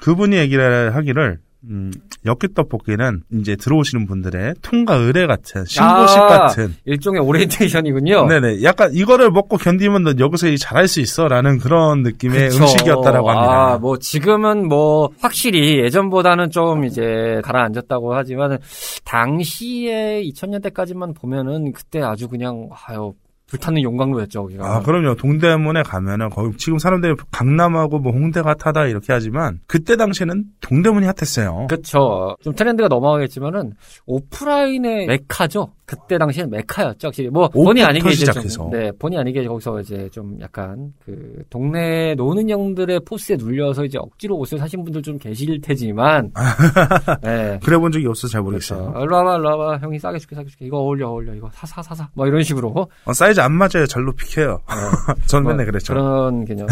그분이 0.00 0.36
얘기를 0.36 0.94
하기를 0.94 1.38
음, 1.64 1.90
엽기 2.24 2.54
떡볶이는 2.54 3.22
이제 3.32 3.56
들어오시는 3.56 4.06
분들의 4.06 4.54
통과 4.62 4.94
의뢰 4.94 5.26
같은 5.26 5.64
신고식 5.64 6.18
아, 6.18 6.28
같은 6.28 6.74
일종의 6.84 7.20
오리엔테이션이군요. 7.20 8.26
네네 8.26 8.62
약간 8.62 8.94
이거를 8.94 9.30
먹고 9.30 9.56
견디면 9.56 10.04
너 10.04 10.14
여기서 10.18 10.54
잘할 10.56 10.86
수 10.86 11.00
있어라는 11.00 11.58
그런 11.58 12.02
느낌의 12.02 12.50
그쵸. 12.50 12.62
음식이었다라고 12.62 13.30
합니다. 13.30 13.72
아, 13.72 13.78
뭐 13.78 13.98
지금은 13.98 14.68
뭐 14.68 15.10
확실히 15.20 15.80
예전보다는 15.80 16.50
좀 16.50 16.84
이제 16.84 17.40
가라앉았다고 17.42 18.14
하지만 18.14 18.58
당시에 19.04 20.22
2000년대까지만 20.22 21.14
보면은 21.16 21.72
그때 21.72 22.00
아주 22.00 22.28
그냥 22.28 22.68
아유 22.86 23.14
불타는 23.48 23.82
용광로였죠. 23.82 24.42
거기가. 24.42 24.76
아, 24.76 24.80
그럼요. 24.80 25.14
동대문에 25.16 25.82
가면은 25.82 26.28
거기 26.30 26.56
지금 26.58 26.78
사람들이 26.78 27.14
강남하고 27.30 27.98
뭐 27.98 28.12
홍대가 28.12 28.54
핫하다 28.58 28.86
이렇게 28.86 29.12
하지만 29.12 29.60
그때 29.66 29.96
당시에는 29.96 30.44
동대문이 30.60 31.06
핫했어요. 31.06 31.66
그쵸. 31.68 32.36
좀 32.42 32.54
트렌드가 32.54 32.88
넘어가겠지만은 32.88 33.72
오프라인의 34.06 35.06
메카죠. 35.06 35.72
그때 35.88 36.18
당시에는 36.18 36.50
메카였죠. 36.50 37.08
확실히 37.08 37.30
뭐 37.30 37.48
본의 37.48 37.82
아니게 37.82 38.10
이제. 38.10 38.26
좀, 38.26 38.70
네, 38.70 38.92
본의 38.98 39.18
아니게 39.20 39.46
거기서 39.46 39.80
이제 39.80 40.06
좀 40.12 40.38
약간 40.38 40.92
그 41.02 41.42
동네 41.48 42.14
노는 42.14 42.50
형들의 42.50 43.00
포스에 43.06 43.36
눌려서 43.36 43.86
이제 43.86 43.96
억지로 43.96 44.36
옷을 44.36 44.58
사신 44.58 44.84
분들 44.84 45.00
좀 45.00 45.18
계실 45.18 45.58
테지만, 45.62 46.30
네. 47.22 47.58
그래 47.64 47.78
본 47.78 47.90
적이 47.90 48.06
없어서 48.08 48.30
잘 48.32 48.42
모르겠어요. 48.42 48.92
그렇죠. 48.92 49.04
일로 49.04 49.16
와봐, 49.16 49.36
일로 49.36 49.58
와봐. 49.58 49.78
형이 49.78 49.98
싸게 49.98 50.18
줄게, 50.18 50.36
싸게 50.36 50.48
줄게. 50.50 50.66
이거 50.66 50.76
어울려, 50.76 51.08
어울려. 51.08 51.34
이거 51.34 51.50
사, 51.54 51.66
사, 51.66 51.80
사, 51.80 51.94
사. 51.94 52.06
뭐 52.12 52.26
이런 52.26 52.42
식으로. 52.42 52.86
어, 53.06 53.12
사이즈 53.14 53.40
안 53.40 53.54
맞아요. 53.54 53.86
절로 53.88 54.12
픽해요. 54.12 54.60
전뭐 55.26 55.52
맨날 55.52 55.64
그랬죠. 55.64 55.94
그런 55.94 56.44
개념. 56.44 56.66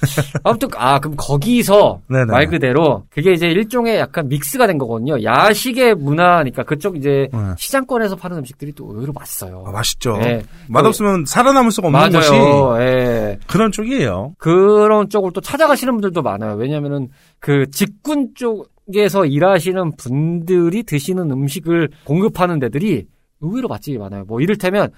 아무튼 0.44 0.68
아 0.76 0.98
그럼 0.98 1.16
거기서 1.16 2.00
네네. 2.08 2.26
말 2.26 2.46
그대로 2.46 3.04
그게 3.10 3.32
이제 3.32 3.46
일종의 3.46 3.98
약간 3.98 4.28
믹스가 4.28 4.66
된 4.66 4.78
거거든요. 4.78 5.22
야식의 5.22 5.96
문화니까 5.96 6.62
그쪽 6.64 6.96
이제 6.96 7.28
네. 7.32 7.38
시장권에서 7.56 8.16
파는 8.16 8.38
음식들이 8.38 8.72
또 8.72 8.90
의외로 8.92 9.12
맛있어요. 9.12 9.64
아, 9.66 9.70
맛있죠. 9.70 10.16
네. 10.18 10.42
맛없으면 10.68 11.24
살아남을 11.26 11.70
수가 11.70 11.88
없는 11.88 12.12
것이 12.12 12.30
맞아요. 12.30 12.80
예. 12.80 13.38
그런 13.46 13.72
쪽이에요. 13.72 14.34
그런 14.38 15.08
쪽을 15.08 15.32
또 15.32 15.40
찾아가시는 15.40 15.94
분들도 15.94 16.22
많아요. 16.22 16.54
왜냐면은 16.54 17.08
그 17.40 17.70
직군 17.70 18.34
쪽에서 18.34 19.26
일하시는 19.26 19.96
분들이 19.96 20.82
드시는 20.82 21.30
음식을 21.30 21.90
공급하는 22.04 22.58
데들이 22.58 23.06
의외로 23.40 23.68
맛집이 23.68 23.98
많아요. 23.98 24.24
뭐 24.24 24.40
이를테면 24.40 24.90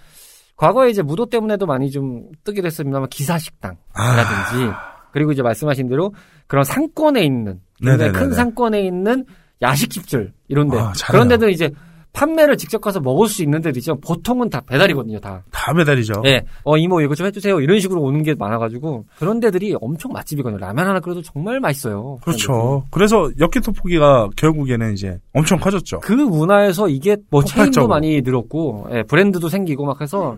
과거에 0.56 0.90
이제 0.90 1.00
무도 1.00 1.26
때문에도 1.26 1.64
많이 1.64 1.90
좀 1.90 2.28
뜨게 2.44 2.60
됐습니다만 2.60 3.08
기사식당이라든지 3.08 4.74
그리고 5.12 5.32
이제 5.32 5.42
말씀하신 5.42 5.88
대로 5.88 6.14
그런 6.46 6.64
상권에 6.64 7.22
있는 7.22 7.60
굉장히 7.78 7.98
네네네네. 7.98 8.18
큰 8.18 8.32
상권에 8.34 8.80
있는 8.82 9.24
야식집들 9.62 10.32
이런데 10.48 10.78
아, 10.78 10.92
잘해요. 10.96 11.12
그런 11.24 11.28
데는 11.28 11.52
이제 11.52 11.70
판매를 12.12 12.56
직접 12.56 12.80
가서 12.80 12.98
먹을 12.98 13.28
수 13.28 13.42
있는 13.44 13.60
데들이죠. 13.60 14.00
보통은 14.00 14.50
다 14.50 14.60
배달이거든요, 14.66 15.20
다. 15.20 15.44
다 15.52 15.72
배달이죠. 15.72 16.22
예, 16.24 16.42
어, 16.64 16.76
이모 16.76 17.00
이거 17.02 17.14
좀 17.14 17.26
해주세요. 17.28 17.60
이런 17.60 17.78
식으로 17.78 18.02
오는 18.02 18.24
게 18.24 18.34
많아가지고 18.34 19.04
그런 19.20 19.38
데들이 19.38 19.76
엄청 19.80 20.12
맛집이거든요. 20.12 20.58
라면 20.58 20.88
하나 20.88 20.98
끓여도 20.98 21.22
정말 21.22 21.60
맛있어요. 21.60 22.18
그렇죠. 22.24 22.84
그래서 22.90 23.30
엽기 23.38 23.60
떡볶이가 23.60 24.30
결국에는 24.34 24.92
이제 24.92 25.20
엄청 25.34 25.58
커졌죠. 25.60 26.00
그 26.00 26.12
문화에서 26.12 26.88
이게 26.88 27.16
뭐 27.30 27.44
체인도 27.44 27.60
폭발적으로. 27.60 27.88
많이 27.88 28.20
늘었고 28.22 28.88
예, 28.92 29.02
브랜드도 29.04 29.48
생기고 29.48 29.86
막 29.86 30.00
해서 30.00 30.36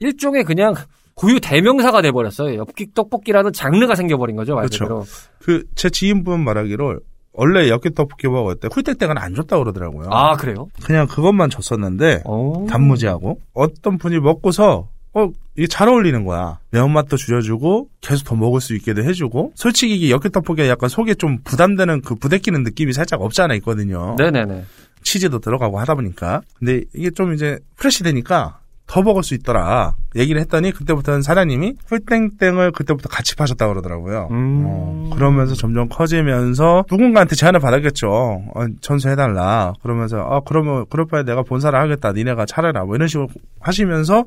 일종의 0.00 0.42
그냥 0.42 0.74
고유 1.14 1.40
대명사가 1.40 2.02
돼버렸어요. 2.02 2.56
엽기 2.58 2.88
떡볶이라는 2.94 3.52
장르가 3.52 3.94
생겨버린 3.94 4.36
거죠. 4.36 4.54
말 4.54 4.66
그렇죠. 4.66 4.84
그대로. 4.84 5.04
그제 5.40 5.90
지인분 5.90 6.40
말하기로 6.40 6.98
원래 7.32 7.68
엽기 7.68 7.94
떡볶이 7.94 8.28
먹을 8.28 8.56
때 8.56 8.68
쿨땡땡은 8.68 9.18
안 9.18 9.34
줬다고 9.34 9.64
그러더라고요. 9.64 10.08
아 10.10 10.36
그래요? 10.36 10.68
그냥 10.84 11.06
그것만 11.06 11.50
줬었는데 11.50 12.22
어. 12.24 12.66
단무지하고 12.68 13.40
어떤 13.52 13.98
분이 13.98 14.20
먹고서 14.20 14.88
어 15.14 15.28
이게 15.56 15.66
잘 15.66 15.88
어울리는 15.88 16.24
거야. 16.24 16.58
매운맛도 16.70 17.16
줄여주고 17.16 17.88
계속 18.00 18.24
더 18.24 18.34
먹을 18.34 18.60
수 18.60 18.74
있게도 18.74 19.04
해주고 19.04 19.52
솔직히 19.54 19.96
이게 19.96 20.10
엽기 20.10 20.30
떡볶이가 20.30 20.68
약간 20.68 20.88
속에 20.88 21.14
좀 21.14 21.38
부담되는 21.44 22.02
그 22.02 22.14
부대끼는 22.16 22.62
느낌이 22.64 22.92
살짝 22.92 23.20
없지 23.20 23.42
않아 23.42 23.54
있거든요. 23.54 24.16
네네네. 24.18 24.64
치즈도 25.02 25.38
들어가고 25.38 25.78
하다 25.78 25.94
보니까 25.96 26.40
근데 26.58 26.82
이게 26.94 27.10
좀 27.10 27.34
이제 27.34 27.58
프레시 27.76 28.02
되니까 28.02 28.60
더 28.86 29.02
먹을 29.02 29.22
수 29.22 29.34
있더라. 29.34 29.94
얘기를 30.14 30.40
했더니 30.42 30.70
그때부터는 30.70 31.22
사장님이 31.22 31.74
풀땡땡을 31.86 32.72
그때부터 32.72 33.08
같이 33.08 33.34
파셨다 33.34 33.66
그러더라고요. 33.68 34.28
음. 34.30 34.64
어, 34.66 35.10
그러면서 35.14 35.54
점점 35.54 35.88
커지면서 35.88 36.84
누군가한테 36.90 37.34
제안을 37.34 37.60
받았겠죠. 37.60 38.08
어, 38.10 38.66
전수해달라. 38.82 39.72
그러면서 39.82 40.18
아 40.18 40.40
그러면 40.46 40.84
그럴 40.90 41.06
바에 41.06 41.22
내가 41.24 41.42
본사를 41.42 41.76
하겠다. 41.78 42.12
니네가 42.12 42.44
차려라. 42.46 42.84
뭐 42.84 42.94
이런 42.94 43.08
식으로 43.08 43.28
하시면서 43.60 44.24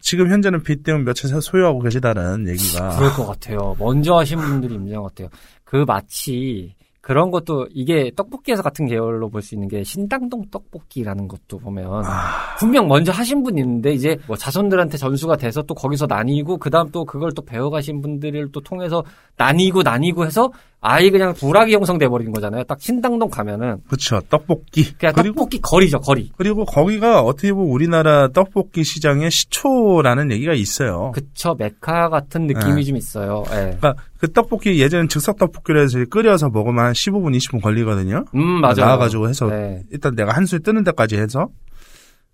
지금 0.00 0.30
현재는 0.30 0.62
빚 0.64 0.82
때문에 0.82 1.04
몇 1.04 1.14
채 1.14 1.28
소유하고 1.40 1.80
계시다는 1.80 2.46
얘기가 2.48 2.90
그럴 2.96 3.10
것 3.14 3.26
같아요. 3.26 3.74
먼저 3.78 4.16
하신 4.18 4.38
분들이 4.38 4.74
인정한 4.74 5.02
것 5.02 5.14
같아요. 5.14 5.28
그 5.64 5.84
마치 5.88 6.74
그런 7.04 7.30
것도 7.30 7.68
이게 7.70 8.10
떡볶이에서 8.16 8.62
같은 8.62 8.86
계열로 8.86 9.28
볼 9.28 9.42
수 9.42 9.54
있는 9.54 9.68
게 9.68 9.84
신당동 9.84 10.46
떡볶이라는 10.50 11.28
것도 11.28 11.58
보면 11.58 12.02
아. 12.06 12.56
분명 12.58 12.88
먼저 12.88 13.12
하신 13.12 13.42
분이 13.42 13.60
있는데 13.60 13.92
이제 13.92 14.16
뭐 14.26 14.38
자손들한테 14.38 14.96
전수가 14.96 15.36
돼서 15.36 15.60
또 15.62 15.74
거기서 15.74 16.06
나뉘고 16.06 16.56
그다음 16.56 16.90
또 16.92 17.04
그걸 17.04 17.32
또 17.32 17.42
배워가신 17.42 18.00
분들을 18.00 18.52
또 18.52 18.62
통해서 18.62 19.04
나뉘고 19.36 19.82
나뉘고 19.82 20.24
해서 20.24 20.50
아예 20.80 21.10
그냥 21.10 21.34
불악이 21.34 21.74
형성돼 21.74 22.08
버린 22.08 22.32
거잖아요. 22.32 22.64
딱 22.64 22.80
신당동 22.80 23.28
가면은 23.28 23.82
그렇죠. 23.86 24.20
떡볶이. 24.30 24.94
그냥 24.96 25.14
그리고 25.14 25.34
떡볶이 25.36 25.60
거리죠 25.60 26.00
거리. 26.00 26.30
그리고 26.36 26.64
거기가 26.64 27.20
어떻게 27.20 27.52
보면 27.52 27.70
우리나라 27.70 28.28
떡볶이 28.28 28.82
시장의 28.82 29.30
시초라는 29.30 30.30
얘기가 30.30 30.54
있어요. 30.54 31.12
그쵸 31.14 31.54
메카 31.58 32.08
같은 32.08 32.46
느낌이 32.46 32.76
네. 32.76 32.82
좀 32.82 32.96
있어요. 32.96 33.44
예. 33.50 33.76
그러니까 33.78 33.94
그 34.26 34.32
떡볶이 34.32 34.80
예전엔 34.80 35.08
즉석 35.08 35.36
떡볶이로 35.38 35.80
해서 35.80 36.04
끓여서 36.10 36.48
먹으면 36.50 36.84
한 36.86 36.92
15분, 36.92 37.36
20분 37.36 37.60
걸리거든요. 37.62 38.24
음 38.34 38.60
맞아요. 38.60 38.74
나와가지고 38.76 39.28
해서 39.28 39.46
네. 39.48 39.82
일단 39.90 40.14
내가 40.14 40.32
한술 40.32 40.62
뜨는 40.62 40.82
데까지 40.84 41.16
해서 41.16 41.48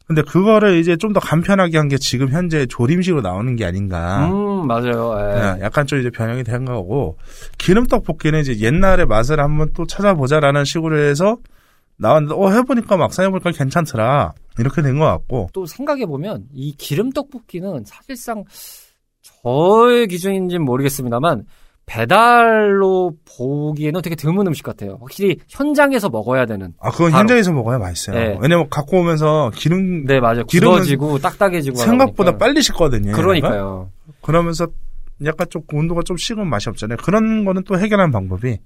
근데 0.07 0.23
그거를 0.23 0.79
이제 0.79 0.97
좀 0.97 1.13
더 1.13 1.21
간편하게 1.21 1.77
한 1.79 1.89
게 1.89 1.97
지금 1.99 2.29
현재 2.31 2.67
조림식으로 2.67 3.21
나오는 3.23 3.55
게 3.57 3.65
아닌가. 3.65 4.29
음 4.29 4.67
맞아요. 4.67 5.15
예. 5.19 5.41
네, 5.59 5.65
약간 5.65 5.87
좀 5.87 6.01
이제 6.01 6.11
변형이 6.11 6.43
된 6.45 6.65
거고 6.65 7.17
기름 7.59 7.87
떡볶이는 7.87 8.41
이제 8.41 8.59
옛날의 8.59 9.07
맛을 9.07 9.41
한번 9.41 9.71
또 9.75 9.87
찾아보자라는 9.87 10.65
식으로 10.65 10.99
해서 10.99 11.37
나왔는데 11.97 12.35
어 12.37 12.51
해보니까 12.51 12.97
막상 12.97 13.25
해보니까 13.27 13.51
괜찮더라 13.53 14.33
이렇게 14.59 14.83
된 14.83 14.99
것 14.99 15.05
같고 15.07 15.51
또 15.53 15.67
생각해 15.67 16.07
보면 16.07 16.45
이 16.55 16.75
기름 16.77 17.11
떡볶이는 17.11 17.85
사실상 17.87 18.45
저의 19.23 20.07
기준인지는 20.09 20.65
모르겠습니다만 20.65 21.45
배달로 21.91 23.15
보기에는 23.37 24.01
되게 24.03 24.15
드문 24.15 24.47
음식 24.47 24.63
같아요. 24.63 24.99
확실히 25.01 25.39
현장에서 25.49 26.09
먹어야 26.09 26.47
되는. 26.47 26.73
아 26.81 26.91
그건 26.93 27.11
바로. 27.11 27.21
현장에서 27.23 27.51
먹어야 27.51 27.79
맛있어요. 27.79 28.17
네. 28.17 28.39
왜냐면 28.41 28.69
갖고 28.71 28.99
오면서 29.01 29.51
기름 29.57 30.05
네 30.07 30.21
맞아요. 30.21 30.45
기름은 30.45 30.75
굳어지고 30.79 31.19
딱딱해지고 31.19 31.77
생각보다. 31.77 32.39
빨리 32.39 32.63
식거든요. 32.63 33.09
얘네가. 33.09 33.17
그러니까요. 33.21 33.91
그러면서 34.23 34.69
약간 35.25 35.49
좀 35.51 35.63
온도가 35.73 36.03
좀 36.05 36.17
식으면 36.17 36.49
맛이 36.49 36.69
없잖아요. 36.69 36.97
그런 37.03 37.45
거는 37.45 37.65
또 37.67 37.77
해결하는 37.79 38.13
방법이 38.13 38.59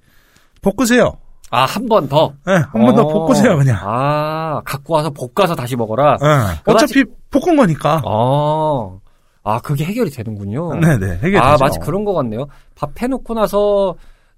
볶으세요. 0.61 1.15
아 1.51 1.65
한 1.67 1.87
번 1.89 2.09
더. 2.09 2.35
네, 2.47 2.53
한 2.55 2.73
번더 2.73 3.03
어. 3.03 3.27
볶으세요 3.27 3.57
그냥. 3.57 3.79
아 3.81 4.61
갖고 4.67 4.95
와서 4.95 5.11
볶아서 5.11 5.55
다시 5.55 5.77
먹어라. 5.77 6.19
네. 6.21 6.27
어차피 6.73 7.05
볶은 7.31 7.57
거니까. 7.57 8.03
어. 8.05 9.01
아 9.45 9.61
그게 9.61 9.85
해결이 9.85 10.11
되는군요. 10.11 10.75
네네 10.81 11.07
해결되죠. 11.17 11.43
아 11.43 11.57
마치 11.61 11.79
그런 11.79 12.05
거 12.05 12.15
같네요. 12.15 12.47
밥 12.75 12.91
해놓고 13.01 13.35
나서 13.35 13.95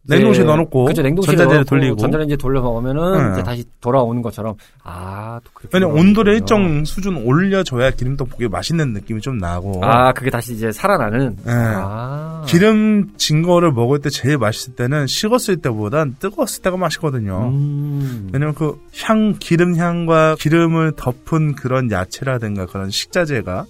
냉동실에 0.08 0.44
넣어놓고 0.46 0.84
그죠 0.84 1.02
냉동실에 1.02 1.36
전자레인지에 1.36 1.54
넣어놓고 1.54 1.68
돌리고. 1.68 1.96
전자레인지 1.96 2.36
돌려 2.36 2.60
먹으면은 2.62 3.28
네. 3.28 3.32
이제 3.32 3.42
다시 3.42 3.64
돌아오는 3.80 4.22
것처럼 4.22 4.54
아또 4.84 5.50
그렇게 5.52 5.76
왜냐면 5.76 5.98
온도를 5.98 6.34
일정 6.34 6.84
수준 6.84 7.16
올려줘야 7.24 7.90
기름 7.90 8.16
떡볶이 8.16 8.46
맛있는 8.46 8.92
느낌이 8.92 9.20
좀 9.20 9.38
나고. 9.38 9.80
아 9.84 10.12
그게 10.12 10.30
다시 10.30 10.54
이제 10.54 10.70
살아나는 10.70 11.36
네. 11.44 11.52
아 11.52 12.44
기름 12.46 13.16
진 13.16 13.42
거를 13.42 13.72
먹을 13.72 14.00
때 14.00 14.08
제일 14.10 14.38
맛있을 14.38 14.76
때는 14.76 15.08
식었을 15.08 15.56
때보단 15.56 16.16
뜨거웠을 16.20 16.62
때가 16.62 16.76
맛있거든요. 16.76 17.48
음. 17.48 18.30
왜냐면 18.32 18.54
그 18.54 18.80
향, 19.02 19.34
기름 19.40 19.76
향과 19.76 20.36
기름을 20.38 20.92
덮은 20.96 21.56
그런 21.56 21.90
야채라든가 21.90 22.66
그런 22.66 22.90
식자재가 22.90 23.66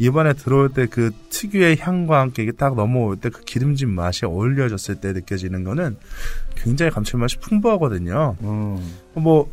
입안에 0.00 0.32
들어올 0.32 0.70
때 0.70 0.86
그 0.86 1.10
특유의 1.28 1.76
향과 1.78 2.20
함께 2.20 2.42
이게 2.42 2.52
딱 2.52 2.74
넘어올 2.74 3.16
때 3.16 3.28
그 3.28 3.42
기름진 3.42 3.90
맛이 3.90 4.24
어울려졌을 4.26 4.96
때 4.96 5.12
느껴지는 5.12 5.62
거는 5.62 5.96
굉장히 6.56 6.90
감칠맛이 6.90 7.36
풍부하거든요. 7.40 8.36
음. 8.42 8.78
뭐 9.14 9.46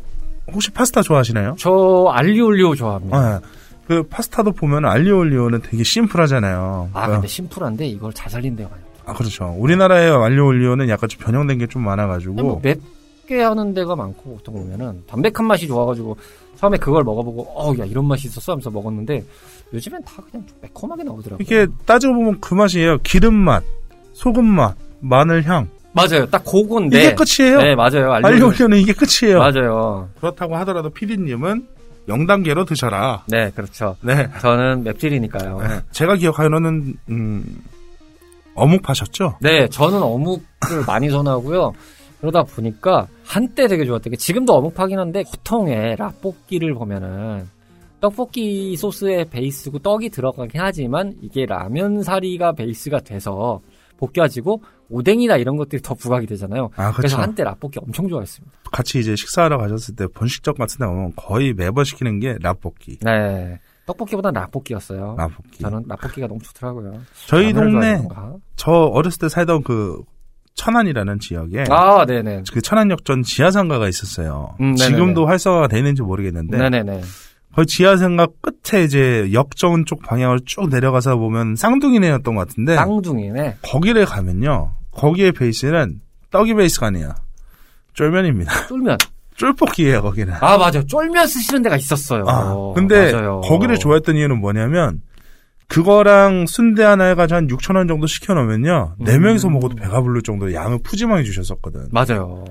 혹시 0.50 0.70
파스타 0.70 1.02
좋아하시나요? 1.02 1.56
저 1.58 2.06
알리올리오 2.10 2.74
좋아합니다. 2.74 3.38
네. 3.40 3.46
그 3.86 4.02
파스타도 4.02 4.52
보면 4.52 4.84
알리올리오는 4.86 5.60
되게 5.62 5.82
심플하잖아요. 5.84 6.90
아 6.92 7.08
근데 7.08 7.26
심플한데 7.28 7.86
이걸 7.86 8.12
잘 8.12 8.30
살린 8.30 8.56
데가. 8.56 8.70
아, 9.06 9.14
그렇죠. 9.14 9.54
우리나라의 9.58 10.10
알리올리오는 10.10 10.88
약간 10.88 11.08
좀 11.08 11.20
변형된 11.22 11.58
게 11.58 11.66
좀 11.66 11.82
많아가지고. 11.84 12.34
뭐 12.34 12.60
맵게 12.62 13.42
하는 13.42 13.72
데가 13.74 13.96
많고 13.96 14.36
보통 14.36 14.54
보면은 14.54 15.02
담백한 15.06 15.46
맛이 15.46 15.66
좋아가지고 15.66 16.16
처음에 16.56 16.76
그걸 16.78 17.04
먹어보고 17.04 17.46
어 17.54 17.74
야 17.78 17.84
이런 17.86 18.04
맛이 18.06 18.26
있었어 18.28 18.52
하면서 18.52 18.70
먹었는데 18.70 19.24
요즘엔 19.72 20.02
다 20.04 20.22
그냥 20.30 20.46
좀 20.46 20.56
매콤하게 20.62 21.04
나오더라고요. 21.04 21.38
이게 21.40 21.66
따지고 21.86 22.14
보면 22.14 22.40
그 22.40 22.54
맛이에요. 22.54 22.98
기름 23.02 23.34
맛, 23.34 23.62
소금 24.14 24.44
맛, 24.44 24.76
마늘 25.00 25.44
향. 25.48 25.68
맞아요. 25.92 26.26
딱 26.26 26.44
그건데. 26.44 26.98
이게 27.00 27.14
끝이에요. 27.14 27.58
네 27.62 27.74
맞아요. 27.74 28.12
알리올리오. 28.12 28.26
알리올리오는 28.26 28.78
이게 28.78 28.92
끝이에요. 28.92 29.38
맞아요. 29.38 30.08
그렇다고 30.20 30.56
하더라도 30.58 30.90
피디님은 30.90 31.66
0단계로 32.08 32.66
드셔라. 32.66 33.24
네 33.28 33.50
그렇죠. 33.54 33.96
네. 34.02 34.28
저는 34.40 34.84
맵찔이니까요. 34.84 35.58
네. 35.60 35.80
제가 35.90 36.16
기억하기로는 36.16 36.94
음, 37.10 37.44
어묵 38.54 38.82
파셨죠? 38.82 39.36
네, 39.40 39.68
저는 39.68 40.02
어묵을 40.02 40.84
많이 40.86 41.10
선호하고요. 41.10 41.72
그러다 42.20 42.42
보니까 42.42 43.06
한때 43.24 43.66
되게 43.68 43.84
좋았던 43.84 44.10
게 44.10 44.16
지금도 44.16 44.54
어묵 44.54 44.74
파긴 44.74 44.98
한데 44.98 45.22
보통의 45.24 45.96
라볶이를 45.96 46.74
보면은 46.74 47.48
떡볶이 48.00 48.76
소스의 48.76 49.26
베이스고 49.26 49.80
떡이 49.80 50.10
들어가긴 50.10 50.60
하지만 50.60 51.14
이게 51.20 51.46
라면 51.46 52.02
사리가 52.02 52.52
베이스가 52.52 53.00
돼서 53.00 53.60
볶여지고 53.96 54.62
오뎅이나 54.90 55.36
이런 55.36 55.56
것들이 55.56 55.82
더 55.82 55.94
부각이 55.94 56.26
되잖아요. 56.26 56.70
아, 56.76 56.92
그래서. 56.92 57.20
한때 57.20 57.42
라볶이 57.44 57.72
엄청 57.82 58.08
좋아했습니다. 58.08 58.56
같이 58.70 59.00
이제 59.00 59.16
식사하러 59.16 59.58
가셨을 59.58 59.96
때 59.96 60.06
번식점 60.06 60.54
같은 60.54 60.78
데 60.78 60.86
오면 60.86 61.12
거의 61.16 61.52
매번 61.52 61.84
시키는 61.84 62.20
게 62.20 62.36
라볶이. 62.40 62.98
네. 63.02 63.58
떡볶이보단 63.86 64.34
라볶이였어요. 64.34 65.16
라볶이. 65.18 65.58
저는 65.60 65.84
라볶이가 65.88 66.26
너무 66.26 66.40
좋더라고요. 66.42 67.00
저희 67.26 67.52
동네? 67.52 68.02
저 68.56 68.70
어렸을 68.70 69.18
때 69.18 69.28
살던 69.28 69.62
그 69.62 70.02
천안이라는 70.54 71.20
지역에 71.20 71.64
아, 71.70 72.04
네네. 72.04 72.42
그 72.52 72.60
천안역전 72.60 73.22
지하상가가 73.22 73.88
있었어요. 73.88 74.56
음. 74.60 74.74
지금도 74.74 75.26
활성화가 75.26 75.68
되는지 75.68 76.02
모르겠는데 76.02 76.58
네네네. 76.58 77.00
거의 77.54 77.66
지하상가 77.66 78.28
끝에 78.40 78.84
이제 78.84 79.30
역정 79.32 79.84
쪽 79.84 80.02
방향을 80.02 80.40
쭉 80.44 80.68
내려가서 80.68 81.16
보면 81.16 81.56
쌍둥이네였던 81.56 82.34
것 82.34 82.46
같은데 82.48 82.76
쌍둥이네. 82.76 83.58
거기를 83.62 84.04
가면요. 84.04 84.72
거기의 84.92 85.32
베이스는 85.32 86.00
떡이 86.30 86.54
베이스가 86.54 86.88
아니에요. 86.88 87.14
쫄면입니다. 87.94 88.66
쫄면. 88.68 88.98
쫄볶이에요, 89.36 90.02
거기는. 90.02 90.34
아, 90.40 90.58
맞아요. 90.58 90.84
쫄면 90.86 91.26
쓰시는 91.28 91.62
데가 91.62 91.76
있었어요. 91.76 92.24
아, 92.26 92.72
근데 92.74 93.12
맞아요. 93.12 93.40
거기를 93.42 93.78
좋아했던 93.78 94.16
이유는 94.16 94.40
뭐냐면 94.40 95.00
그거랑 95.68 96.46
순대 96.48 96.82
하나 96.82 97.04
해가지고 97.04 97.36
한 97.36 97.46
6천 97.46 97.76
원 97.76 97.86
정도 97.86 98.06
시켜놓으면요. 98.08 98.96
네 98.98 99.14
음. 99.14 99.22
명이서 99.22 99.48
먹어도 99.50 99.76
배가 99.76 100.00
부를 100.00 100.22
정도로 100.22 100.52
양을 100.54 100.78
푸짐하게 100.82 101.22
주셨었거든. 101.22 101.88
맞아요. 101.92 102.44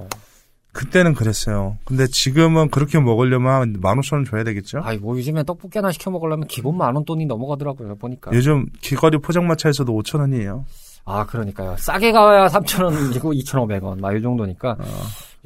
그때는 0.77 1.15
그랬어요. 1.15 1.77
근데 1.85 2.05
지금은 2.07 2.69
그렇게 2.69 2.99
먹으려면 2.99 3.51
한 3.51 3.73
15,000원 3.81 4.29
줘야 4.29 4.43
되겠죠? 4.43 4.79
아이, 4.83 4.97
뭐 4.97 5.17
요즘에 5.17 5.43
떡볶이 5.43 5.79
하나 5.79 5.91
시켜 5.91 6.11
먹으려면 6.11 6.47
기본 6.47 6.77
만 6.77 6.95
원 6.95 7.03
돈이 7.03 7.25
넘어가더라고요, 7.25 7.95
보니까. 7.95 8.31
요즘 8.33 8.67
길거리 8.81 9.17
포장마차에서도 9.17 9.91
5,000원이에요. 9.91 10.63
아, 11.05 11.25
그러니까요. 11.25 11.75
싸게 11.77 12.11
가야 12.11 12.47
3,000원이고 12.47 13.33
2,500원, 13.43 13.99
막 13.99 14.15
이 14.15 14.21
정도니까. 14.21 14.77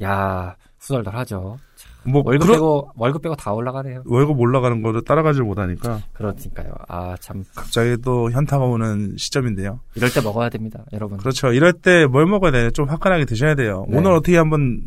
야, 0.02 0.54
후덜덜하죠. 0.80 1.58
뭐, 2.04 2.22
월급 2.24 2.46
그런- 2.46 2.56
빼고, 2.56 2.90
월급 2.96 3.22
빼고 3.22 3.34
다 3.36 3.52
올라가네요. 3.52 4.02
월급 4.06 4.38
올라가는 4.40 4.82
거를 4.82 5.02
따라가질 5.04 5.42
못하니까 5.44 6.00
그러니까요. 6.12 6.72
아, 6.88 7.14
참. 7.20 7.44
갑자기 7.54 7.96
또 8.02 8.30
현타가 8.30 8.64
오는 8.64 9.14
시점인데요. 9.16 9.80
이럴 9.94 10.10
때 10.12 10.20
먹어야 10.20 10.48
됩니다, 10.48 10.84
여러분. 10.92 11.18
그렇죠. 11.18 11.52
이럴 11.52 11.72
때 11.72 12.06
뭘 12.06 12.26
먹어야 12.26 12.50
돼요? 12.50 12.70
좀 12.70 12.88
화끈하게 12.88 13.24
드셔야 13.24 13.54
돼요. 13.54 13.84
네. 13.88 13.96
오늘 13.98 14.12
어떻게 14.12 14.36
한번 14.36 14.82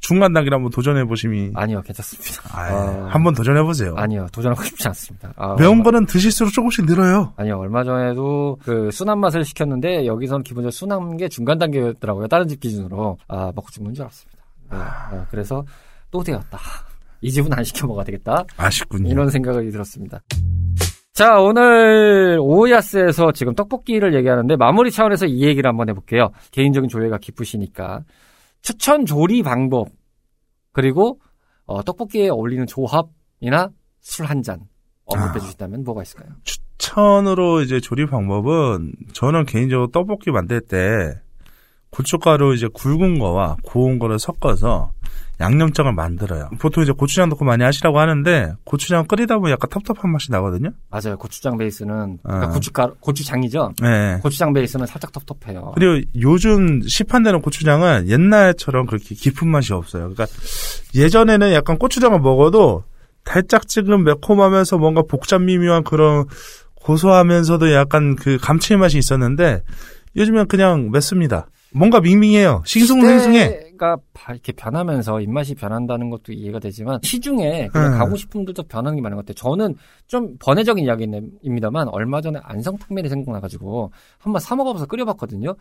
중간 0.00 0.32
단계를 0.32 0.56
한번 0.56 0.70
도전해 0.70 1.04
보심이 1.04 1.50
아니요, 1.54 1.82
괜찮습니다. 1.82 2.42
아, 2.58 2.72
어, 2.72 3.06
한번 3.10 3.34
도전해 3.34 3.62
보세요. 3.62 3.94
아니요, 3.96 4.26
도전하고 4.32 4.62
싶지 4.64 4.86
않습니다. 4.88 5.32
아, 5.36 5.54
매운 5.58 5.72
얼마- 5.72 5.84
거는 5.84 6.06
드실수록 6.06 6.52
조금씩 6.52 6.84
늘어요. 6.86 7.32
아니요, 7.36 7.58
얼마 7.58 7.84
전에도 7.84 8.58
그 8.62 8.90
순한 8.92 9.18
맛을 9.20 9.44
시켰는데 9.44 10.06
여기선 10.06 10.42
기본적으로 10.42 10.70
순한 10.70 11.16
게 11.16 11.28
중간 11.28 11.58
단계였더라고요. 11.58 12.26
다른 12.28 12.46
집 12.48 12.60
기준으로. 12.60 13.16
아, 13.28 13.52
먹고 13.54 13.70
죽는 13.70 13.94
줄 13.94 14.04
알았습니다. 14.04 14.38
네, 14.70 14.76
어, 15.16 15.26
그래서 15.30 15.64
또 16.10 16.22
되었다. 16.22 16.58
이 17.20 17.30
집은 17.30 17.52
안 17.52 17.64
시켜 17.64 17.86
먹어야 17.86 18.04
되겠다. 18.04 18.44
아쉽군요. 18.56 19.08
이런 19.10 19.28
생각이 19.30 19.70
들었습니다. 19.70 20.20
자, 21.12 21.40
오늘 21.40 22.38
오야스에서 22.40 23.32
지금 23.32 23.54
떡볶이를 23.54 24.14
얘기하는데 24.14 24.54
마무리 24.56 24.90
차원에서 24.92 25.26
이 25.26 25.42
얘기를 25.42 25.68
한번 25.68 25.88
해볼게요. 25.88 26.30
개인적인 26.52 26.88
조예가 26.88 27.18
깊으시니까. 27.18 28.04
추천 28.62 29.04
조리 29.04 29.42
방법, 29.42 29.88
그리고 30.72 31.20
어, 31.66 31.82
떡볶이에 31.82 32.28
어울리는 32.28 32.66
조합이나 32.66 33.70
술 34.00 34.26
한 34.26 34.42
잔 34.42 34.60
언급해 35.06 35.38
아. 35.38 35.38
주신다면 35.40 35.82
뭐가 35.84 36.02
있을까요? 36.02 36.30
추천으로 36.44 37.62
이제 37.62 37.80
조리 37.80 38.06
방법은 38.06 38.92
저는 39.12 39.44
개인적으로 39.46 39.88
떡볶이 39.90 40.30
만들 40.30 40.60
때 40.60 41.20
고춧가루 41.90 42.54
이제 42.54 42.68
굵은 42.72 43.18
거와 43.18 43.56
고운 43.64 43.98
거를 43.98 44.18
섞어서 44.18 44.92
양념장을 45.40 45.92
만들어요. 45.92 46.50
보통 46.58 46.82
이제 46.82 46.92
고추장 46.92 47.28
넣고 47.28 47.44
많이 47.44 47.62
하시라고 47.62 48.00
하는데 48.00 48.54
고추장 48.64 49.06
끓이다 49.06 49.36
보면 49.36 49.52
약간 49.52 49.70
텁텁한 49.70 50.10
맛이 50.10 50.32
나거든요. 50.32 50.70
맞아요. 50.90 51.16
고추장 51.16 51.56
베이스는 51.56 52.18
그러니까 52.22 52.46
아. 52.46 52.50
고춧가루 52.50 52.94
고추장이죠. 53.00 53.74
네. 53.80 54.18
고추장 54.20 54.52
베이스는 54.52 54.86
살짝 54.86 55.12
텁텁해요. 55.12 55.72
그리고 55.74 56.04
요즘 56.20 56.82
시판되는 56.82 57.40
고추장은 57.40 58.08
옛날처럼 58.08 58.86
그렇게 58.86 59.14
깊은 59.14 59.48
맛이 59.48 59.72
없어요. 59.72 60.10
그러니까 60.12 60.26
예전에는 60.94 61.52
약간 61.52 61.78
고추장을 61.78 62.18
먹어도 62.18 62.82
달짝지근 63.24 64.04
매콤하면서 64.04 64.78
뭔가 64.78 65.02
복잡 65.02 65.40
미묘한 65.42 65.84
그런 65.84 66.24
고소하면서도 66.74 67.72
약간 67.74 68.16
그 68.16 68.38
감칠맛이 68.38 68.98
있었는데 68.98 69.62
요즘엔 70.16 70.48
그냥 70.48 70.90
맵습니다. 70.90 71.46
뭔가 71.72 72.00
밍밍해요. 72.00 72.62
싱숭생숭해. 72.64 73.67
바- 74.12 74.32
이렇게 74.32 74.52
변하면서 74.52 75.20
입맛이 75.20 75.54
변한다는 75.54 76.10
것도 76.10 76.32
이해가 76.32 76.58
되지만 76.58 77.00
시중에 77.02 77.68
그냥 77.68 77.92
음. 77.94 77.98
가고 77.98 78.16
싶음들도 78.16 78.64
변하는 78.64 78.96
게 78.96 79.02
많은 79.02 79.16
것 79.16 79.24
같아요. 79.26 79.34
저는 79.34 79.74
좀 80.06 80.36
번외적인 80.38 80.84
이야기입니다만 80.84 81.88
얼마 81.88 82.20
전에 82.20 82.38
안성탕면이 82.42 83.08
생각나가지고 83.08 83.90
한번 84.18 84.40
사 84.40 84.54
먹어봐서 84.56 84.86
끓여봤거든요. 84.86 85.54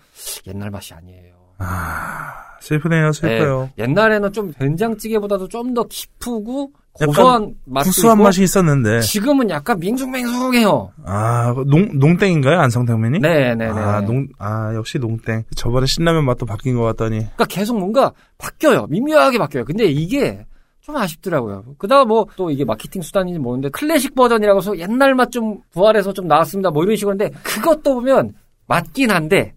옛날 0.47 0.69
맛이 0.71 0.93
아니에요. 0.93 1.33
아, 1.59 2.33
슬프네요, 2.61 3.11
슬퍼요. 3.11 3.69
옛날에는 3.77 4.31
좀 4.33 4.51
된장찌개보다도 4.51 5.47
좀 5.47 5.73
더 5.73 5.83
깊고 5.87 6.71
고소한 7.05 7.55
맛도 7.65 7.85
구수한 7.89 8.21
맛이 8.21 8.43
있었는데. 8.43 9.01
지금은 9.01 9.49
약간 9.49 9.79
밍숭맹숭해요. 9.79 10.91
아, 11.05 11.53
농, 11.67 11.89
농땡인가요? 11.99 12.59
안성탕면이? 12.59 13.19
네 13.19 13.55
네 13.55 13.55
네. 13.55 13.65
아, 13.67 14.01
농, 14.01 14.27
아, 14.39 14.73
역시 14.75 14.97
농땡. 14.99 15.43
저번에 15.55 15.85
신라면 15.85 16.25
맛도 16.25 16.45
바뀐 16.45 16.75
것 16.75 16.83
같더니. 16.83 17.19
그러니까 17.19 17.45
계속 17.45 17.77
뭔가 17.77 18.11
바뀌어요. 18.37 18.87
미묘하게 18.89 19.37
바뀌어요. 19.37 19.65
근데 19.65 19.85
이게 19.85 20.45
좀 20.81 20.95
아쉽더라고요. 20.95 21.63
그다음 21.77 22.07
뭐 22.07 22.25
또 22.37 22.49
이게 22.49 22.63
마케팅 22.63 23.01
수단인지 23.01 23.39
모르는데 23.39 23.69
클래식 23.69 24.15
버전이라고 24.15 24.59
해서 24.59 24.77
옛날 24.79 25.15
맛 25.15 25.31
좀 25.31 25.59
부활해서 25.73 26.13
좀 26.13 26.27
나왔습니다. 26.27 26.71
뭐 26.71 26.83
이런 26.83 26.95
식으로 26.95 27.13
인데 27.13 27.29
그것도 27.43 27.95
보면 27.95 28.33
맞긴 28.67 29.11
한데 29.11 29.53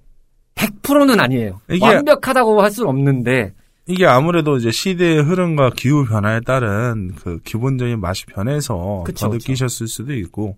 100%는 0.57 1.21
아니에요. 1.21 1.61
이게- 1.71 1.85
완벽하다고 1.87 2.61
할 2.61 2.71
수는 2.71 2.89
없는데 2.91 3.55
이게 3.91 4.07
아무래도 4.07 4.57
이제 4.57 4.71
시대의 4.71 5.23
흐름과 5.23 5.71
기후 5.77 6.05
변화에 6.07 6.41
따른 6.47 7.13
그 7.21 7.39
기본적인 7.45 8.01
맛이 8.01 8.25
변해서 8.27 9.03
그쵸, 9.05 9.27
더 9.27 9.31
그쵸. 9.33 9.39
느끼셨을 9.49 9.89
수도 9.89 10.15
있고 10.15 10.57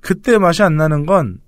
그때 0.00 0.38
맛이 0.38 0.62
안 0.62 0.76
나는 0.76 1.04
건 1.04 1.38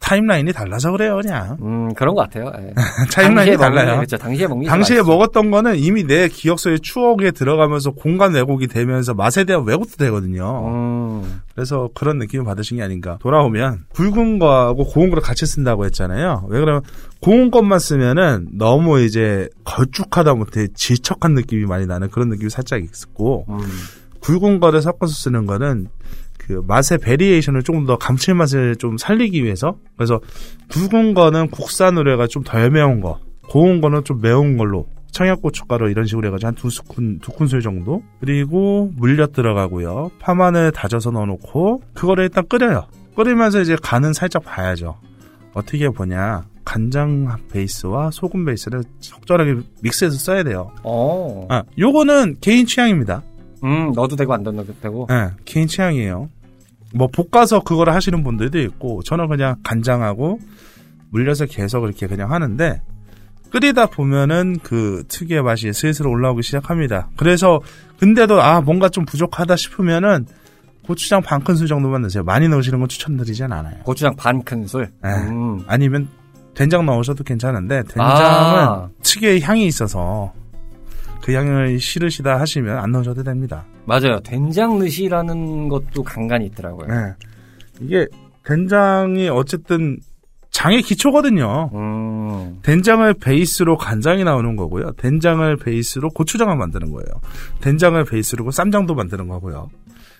타임라인이 0.00 0.52
달라서 0.52 0.90
그래요 0.92 1.16
그냥 1.16 1.56
음 1.62 1.94
그런 1.94 2.14
것 2.14 2.22
같아요. 2.22 2.52
예. 2.58 2.74
타임라인이 3.10 3.56
달라요. 3.56 3.96
그렇죠. 3.96 4.18
당시에 4.18 4.46
먹는 4.46 4.64
게 4.64 4.68
당시에. 4.68 5.02
먹었던 5.02 5.50
거는 5.50 5.76
이미 5.76 6.04
내 6.06 6.28
기억 6.28 6.60
속에 6.60 6.76
추억에 6.76 7.30
들어가면서 7.30 7.92
공간 7.92 8.34
왜곡이 8.34 8.66
되면서 8.66 9.14
맛에 9.14 9.44
대한 9.44 9.64
왜곡도 9.64 9.96
되거든요. 9.96 10.66
음, 10.68 11.40
그래서 11.54 11.88
그런 11.94 12.18
느낌을 12.18 12.44
받으신 12.44 12.76
게 12.76 12.82
아닌가. 12.82 13.16
돌아오면 13.22 13.86
굵은 13.94 14.38
거하고 14.40 14.84
고운 14.84 15.08
거를 15.08 15.22
같이 15.22 15.46
쓴다고 15.46 15.86
했잖아요. 15.86 16.48
왜 16.50 16.60
그러면 16.60 16.82
고운 17.24 17.50
것만 17.50 17.78
쓰면은 17.78 18.48
너무 18.52 19.00
이제 19.00 19.48
걸쭉하다 19.64 20.34
못해 20.34 20.66
질척한 20.74 21.32
느낌이 21.32 21.64
많이 21.64 21.86
나는 21.86 22.10
그런 22.10 22.28
느낌이 22.28 22.50
살짝 22.50 22.84
있었고 22.84 23.46
음. 23.48 23.60
굵은 24.20 24.60
거를 24.60 24.82
섞어서 24.82 25.14
쓰는 25.14 25.46
거는 25.46 25.86
그 26.38 26.62
맛의 26.66 26.98
variation을 26.98 27.62
조금 27.62 27.86
더 27.86 27.96
감칠맛을 27.96 28.76
좀 28.76 28.98
살리기 28.98 29.42
위해서 29.42 29.78
그래서 29.96 30.20
굵은 30.68 31.14
거는 31.14 31.48
국산으로 31.48 32.12
해가 32.12 32.26
좀 32.26 32.42
덜 32.44 32.70
매운 32.70 33.00
거 33.00 33.18
고운 33.48 33.80
거는 33.80 34.04
좀 34.04 34.20
매운 34.20 34.58
걸로 34.58 34.86
청양고춧가루 35.12 35.88
이런 35.90 36.04
식으로 36.04 36.26
해가지고 36.28 36.46
한 36.48 36.54
두 36.54 36.68
스푼 36.68 37.20
두 37.20 37.32
큰술 37.32 37.62
정도? 37.62 38.02
그리고 38.20 38.90
물엿 38.96 39.32
들어가고요. 39.32 40.10
파마늘 40.18 40.72
다져서 40.72 41.12
넣어놓고 41.12 41.82
그거를 41.94 42.24
일단 42.24 42.46
끓여요. 42.48 42.86
끓이면서 43.16 43.60
이제 43.62 43.76
간은 43.80 44.12
살짝 44.12 44.44
봐야죠. 44.44 44.96
어떻게 45.54 45.88
보냐 45.88 46.44
간장 46.64 47.36
베이스와 47.52 48.10
소금 48.10 48.44
베이스를 48.44 48.82
적절하게 49.00 49.56
믹스해서 49.82 50.16
써야 50.16 50.42
돼요 50.42 50.72
어. 50.82 51.46
아 51.50 51.62
요거는 51.78 52.36
개인 52.40 52.66
취향입니다 52.66 53.22
음, 53.64 53.92
넣어도 53.92 54.14
되고 54.14 54.32
안 54.34 54.42
넣어도 54.42 54.74
되고. 54.80 55.06
네, 55.08 55.30
개인 55.46 55.66
취향이에요. 55.66 56.28
뭐 56.94 57.08
볶아서 57.08 57.60
그거를 57.60 57.92
하시는 57.94 58.22
분들도 58.22 58.60
있고 58.60 59.02
저는 59.02 59.28
그냥 59.28 59.56
간장하고 59.64 60.38
물려서 61.10 61.46
계속 61.46 61.84
이렇게 61.84 62.06
그냥 62.06 62.30
하는데 62.30 62.80
끓이다 63.50 63.86
보면은 63.86 64.58
그 64.62 65.04
특유의 65.08 65.42
맛이 65.42 65.72
슬슬 65.72 66.06
올라오기 66.06 66.42
시작합니다. 66.42 67.08
그래서 67.16 67.60
근데도 67.98 68.40
아 68.40 68.60
뭔가 68.60 68.88
좀 68.88 69.04
부족하다 69.06 69.56
싶으면은 69.56 70.26
고추장 70.86 71.22
반 71.22 71.42
큰술 71.42 71.66
정도만 71.66 72.02
넣으세요. 72.02 72.22
많이 72.22 72.46
넣으시는 72.48 72.78
건 72.78 72.88
추천드리진 72.88 73.50
않아요. 73.50 73.78
고추장 73.84 74.14
반 74.16 74.42
큰술. 74.42 74.90
네. 75.02 75.08
음. 75.10 75.64
아니면 75.66 76.08
된장 76.54 76.86
넣으셔도 76.86 77.24
괜찮은데 77.24 77.82
된장은 77.82 78.02
아. 78.02 78.88
특유의 79.02 79.40
향이 79.40 79.66
있어서 79.66 80.32
그 81.22 81.32
향을 81.32 81.78
싫으시다 81.80 82.38
하시면 82.38 82.78
안 82.78 82.92
넣으셔도 82.92 83.22
됩니다. 83.22 83.64
맞아요. 83.86 84.20
된장 84.20 84.78
넣으시라는 84.78 85.68
것도 85.68 86.02
간간이 86.02 86.46
있더라고요. 86.46 86.86
네. 86.86 87.14
이게 87.80 88.06
된장이 88.44 89.28
어쨌든 89.28 89.98
장의 90.50 90.82
기초거든요. 90.82 91.70
음. 91.74 92.58
된장을 92.62 93.12
베이스로 93.14 93.76
간장이 93.76 94.22
나오는 94.22 94.54
거고요. 94.54 94.92
된장을 94.92 95.56
베이스로 95.56 96.10
고추장을 96.10 96.54
만드는 96.54 96.90
거예요. 96.92 97.06
된장을 97.60 98.02
베이스로 98.04 98.50
쌈장도 98.50 98.94
만드는 98.94 99.26
거고요. 99.26 99.68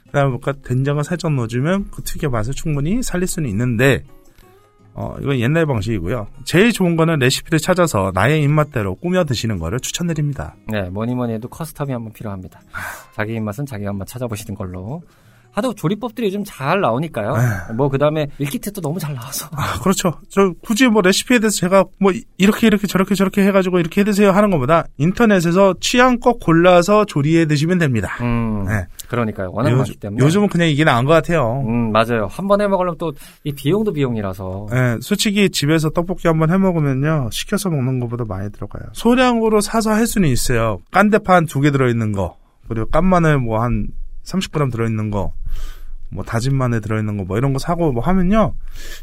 그다음에 0.06 0.30
뭔가 0.30 0.52
된장을 0.64 1.02
살짝 1.04 1.34
넣어주면 1.34 1.90
그 1.90 2.02
특유의 2.02 2.30
맛을 2.30 2.52
충분히 2.54 3.02
살릴 3.02 3.28
수는 3.28 3.48
있는데 3.50 4.04
어 4.94 5.16
이건 5.20 5.38
옛날 5.40 5.66
방식이고요. 5.66 6.28
제일 6.44 6.72
좋은 6.72 6.96
거는 6.96 7.18
레시피를 7.18 7.58
찾아서 7.58 8.12
나의 8.14 8.42
입맛대로 8.42 8.94
꾸며 8.94 9.24
드시는 9.24 9.58
거를 9.58 9.80
추천드립니다. 9.80 10.54
네, 10.68 10.88
뭐니 10.88 11.14
뭐니 11.14 11.34
해도 11.34 11.48
custom이 11.48 11.90
한번 11.90 12.12
필요합니다. 12.12 12.60
자기 13.14 13.34
입맛은 13.34 13.66
자기가 13.66 13.90
한번 13.90 14.06
찾아보시는 14.06 14.54
걸로. 14.54 15.02
하도 15.54 15.72
조리법들이 15.74 16.26
요즘 16.26 16.42
잘 16.44 16.80
나오니까요. 16.80 17.36
뭐 17.76 17.88
그다음에 17.88 18.26
밀키트도 18.38 18.80
너무 18.80 18.98
잘 18.98 19.14
나와서. 19.14 19.48
아, 19.52 19.78
그렇죠. 19.80 20.12
저 20.28 20.52
굳이 20.64 20.88
뭐 20.88 21.00
레시피에 21.00 21.38
대해서 21.38 21.56
제가 21.56 21.84
뭐 22.00 22.10
이- 22.12 22.24
이렇게 22.38 22.66
이렇게 22.66 22.86
저렇게 22.88 23.14
저렇게 23.14 23.42
해 23.46 23.52
가지고 23.52 23.78
이렇게 23.78 24.00
해 24.00 24.04
드세요 24.04 24.32
하는 24.32 24.50
것보다 24.50 24.84
인터넷에서 24.98 25.74
취향껏 25.80 26.38
골라서 26.40 27.04
조리해 27.04 27.46
드시면 27.46 27.78
됩니다. 27.78 28.16
음. 28.20 28.64
네. 28.64 28.86
그러니까요. 29.08 29.50
워낙 29.52 29.68
요즘- 29.70 29.78
많기 29.78 29.94
때문에. 29.96 30.24
요즘은 30.24 30.48
그냥 30.48 30.68
이게 30.68 30.82
나은 30.84 31.04
것 31.04 31.12
같아요. 31.12 31.62
음, 31.66 31.92
맞아요. 31.92 32.26
한 32.30 32.48
번 32.48 32.60
해 32.60 32.66
먹으려면 32.66 32.98
또 32.98 33.12
이 33.44 33.52
비용도 33.52 33.92
비용이라서. 33.92 34.66
예, 34.72 34.96
솔직히 35.00 35.48
집에서 35.50 35.88
떡볶이 35.90 36.26
한 36.26 36.38
번 36.38 36.50
해 36.50 36.58
먹으면요 36.58 37.28
시켜서 37.30 37.70
먹는 37.70 38.00
것보다 38.00 38.24
많이 38.26 38.50
들어가요. 38.50 38.82
소량으로 38.92 39.60
사서 39.60 39.90
할 39.92 40.06
수는 40.06 40.28
있어요. 40.28 40.78
깐대파 40.90 41.42
두개 41.42 41.70
들어 41.70 41.88
있는 41.88 42.10
거 42.12 42.36
그리고 42.68 42.86
깐마늘 42.86 43.38
뭐한 43.38 43.86
30g 44.24 44.70
들어있는 44.72 45.10
거. 45.10 45.32
뭐 46.10 46.22
다진 46.22 46.54
마늘 46.54 46.80
들어있는 46.80 47.16
거 47.16 47.24
뭐 47.24 47.38
이런 47.38 47.52
거 47.52 47.58
사고 47.58 47.90
뭐 47.90 48.00
하면요 48.02 48.54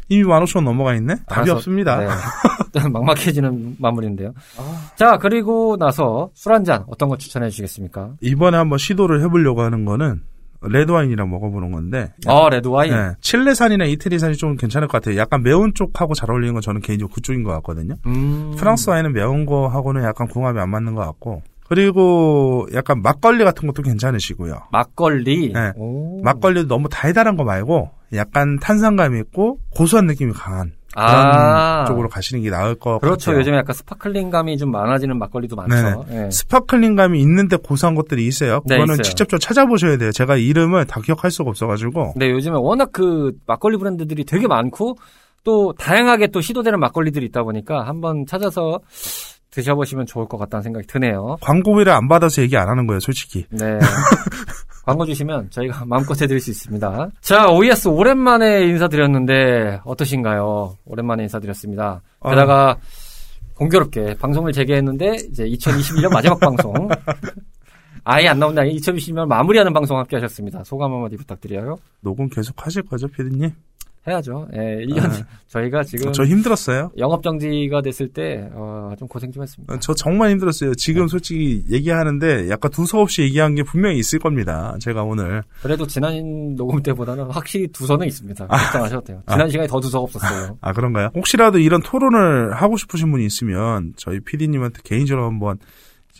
이미 0.08 0.22
15,000원 0.24 0.64
넘어가 0.64 0.94
있네 0.94 1.16
답이 1.26 1.50
알아서- 1.50 1.56
없습니다 1.56 1.98
네. 1.98 2.06
막막해지는 2.88 3.76
마무리인데요. 3.78 4.32
자, 4.96 5.18
그리고 5.18 5.76
나서 5.76 6.30
술 6.32 6.52
한 6.54 6.64
잔 6.64 6.84
어떤 6.86 7.10
거 7.10 7.18
추천해 7.18 7.50
주시겠습니까? 7.50 8.12
이번에 8.22 8.56
한번 8.56 8.78
시도를 8.78 9.20
해보려고 9.24 9.60
하는 9.60 9.84
거는 9.84 10.22
레드와인이랑 10.62 11.28
먹어보는 11.28 11.70
건데 11.72 12.14
아, 12.26 12.48
레드 12.48 12.68
와인. 12.68 12.92
네, 12.94 13.10
칠레산이나 13.20 13.84
이태리산이 13.84 14.36
좀 14.36 14.56
괜찮을 14.56 14.86
것 14.88 15.02
같아요 15.02 15.18
약간 15.18 15.42
매운 15.42 15.74
쪽하고 15.74 16.14
잘 16.14 16.30
어울리는 16.30 16.54
건 16.54 16.62
저는 16.62 16.80
개인적으로 16.80 17.12
그쪽인 17.14 17.42
것 17.42 17.50
같거든요 17.56 17.96
음. 18.06 18.54
프랑스 18.56 18.88
와인은 18.88 19.12
매운 19.12 19.44
거하고는 19.44 20.04
약간 20.04 20.28
궁합이 20.28 20.58
안 20.60 20.70
맞는 20.70 20.94
것 20.94 21.02
같고 21.02 21.42
그리고 21.72 22.66
약간 22.74 23.00
막걸리 23.00 23.44
같은 23.44 23.66
것도 23.66 23.80
괜찮으시고요. 23.82 24.64
막걸리. 24.70 25.54
네. 25.54 25.72
오. 25.76 26.20
막걸리도 26.22 26.68
너무 26.68 26.90
달달한 26.90 27.34
거 27.34 27.44
말고 27.44 27.88
약간 28.12 28.58
탄산감이 28.58 29.18
있고 29.20 29.56
고소한 29.70 30.04
느낌이 30.04 30.34
강한 30.34 30.72
그런 30.92 31.06
아. 31.06 31.84
쪽으로 31.86 32.10
가시는 32.10 32.42
게 32.42 32.50
나을 32.50 32.74
것 32.74 32.98
그렇죠. 32.98 33.30
같아요. 33.30 33.40
요즘에 33.40 33.56
약간 33.56 33.74
sparkling감이 33.74 34.58
좀 34.58 34.70
많아지는 34.70 35.18
막걸리도 35.18 35.56
많죠. 35.56 36.04
예. 36.10 36.30
스파클링감이 36.30 37.18
있는데 37.22 37.56
고소한 37.56 37.94
것들이 37.94 38.26
있어요. 38.26 38.60
네, 38.66 38.74
그거는 38.74 38.96
있어요. 38.96 39.02
직접 39.04 39.30
좀 39.30 39.38
찾아보셔야 39.38 39.96
돼요. 39.96 40.12
제가 40.12 40.36
이름을 40.36 40.84
다 40.84 41.00
기억할 41.00 41.30
수가 41.30 41.48
없어가지고. 41.48 42.12
근데 42.12 42.30
요즘에 42.30 42.54
워낙 42.58 42.90
그 42.92 43.32
막걸리 43.46 43.78
브랜드들이 43.78 44.24
되게 44.24 44.46
많고 44.46 44.98
또 45.42 45.72
다양하게 45.78 46.26
또 46.26 46.42
시도되는 46.42 46.78
막걸리들이 46.78 47.24
있다 47.26 47.42
보니까 47.44 47.86
한번 47.86 48.26
찾아서 48.26 48.78
드셔보시면 49.52 50.06
좋을 50.06 50.26
것 50.26 50.38
같다는 50.38 50.62
생각이 50.62 50.86
드네요. 50.86 51.36
광고비를 51.40 51.92
안 51.92 52.08
받아서 52.08 52.42
얘기 52.42 52.56
안 52.56 52.68
하는 52.68 52.86
거예요, 52.86 52.98
솔직히. 53.00 53.46
네. 53.50 53.78
광고 54.84 55.06
주시면 55.06 55.50
저희가 55.50 55.84
마음껏 55.86 56.20
해드릴 56.20 56.40
수 56.40 56.50
있습니다. 56.50 57.10
자, 57.20 57.46
OES 57.46 57.88
오랜만에 57.88 58.64
인사드렸는데 58.64 59.80
어떠신가요? 59.84 60.76
오랜만에 60.84 61.22
인사드렸습니다. 61.24 62.02
아. 62.20 62.30
게다가 62.30 62.76
공교롭게 63.54 64.14
방송을 64.18 64.52
재개했는데 64.52 65.16
이제 65.30 65.44
2021년 65.44 66.10
마지막 66.12 66.40
방송. 66.40 66.88
아예 68.04 68.26
안 68.26 68.40
나온다. 68.40 68.62
2020년 68.62 69.26
마무리하는 69.26 69.72
방송 69.72 69.98
함께 69.98 70.16
하셨습니다. 70.16 70.64
소감 70.64 70.92
한마디 70.92 71.16
부탁드려요. 71.16 71.76
녹음 72.00 72.28
계속 72.28 72.66
하실 72.66 72.82
거죠, 72.82 73.06
피디님? 73.06 73.50
해야죠. 74.06 74.48
예, 74.54 74.84
1년 74.84 75.10
네. 75.10 75.24
저희가 75.46 75.84
지금 75.84 76.12
저 76.12 76.24
힘들었어요. 76.24 76.90
영업 76.98 77.22
정지가 77.22 77.82
됐을 77.82 78.08
때, 78.08 78.48
어, 78.52 78.92
좀 78.98 79.06
고생 79.06 79.30
좀 79.30 79.42
했습니다. 79.42 79.76
저 79.80 79.94
정말 79.94 80.30
힘들었어요. 80.30 80.74
지금 80.74 81.06
솔직히 81.06 81.62
얘기하는데 81.70 82.48
약간 82.48 82.70
두서없이 82.70 83.22
얘기한 83.22 83.54
게 83.54 83.62
분명히 83.62 83.98
있을 83.98 84.18
겁니다. 84.18 84.76
제가 84.80 85.04
오늘. 85.04 85.42
그래도 85.62 85.86
지난 85.86 86.56
녹음 86.56 86.82
때보다는 86.82 87.24
확실히 87.26 87.68
두서는 87.68 88.06
있습니다. 88.06 88.46
걱정하셔도 88.46 89.04
돼요. 89.04 89.22
지난 89.30 89.48
시간이 89.48 89.68
더 89.68 89.78
두서가 89.78 90.02
없었어요. 90.02 90.58
아, 90.60 90.72
그런가요? 90.72 91.10
혹시라도 91.14 91.58
이런 91.58 91.80
토론을 91.82 92.54
하고 92.54 92.76
싶으신 92.76 93.10
분이 93.12 93.24
있으면 93.26 93.92
저희 93.96 94.18
피디님한테 94.20 94.80
개인적으로 94.84 95.26
한번 95.26 95.58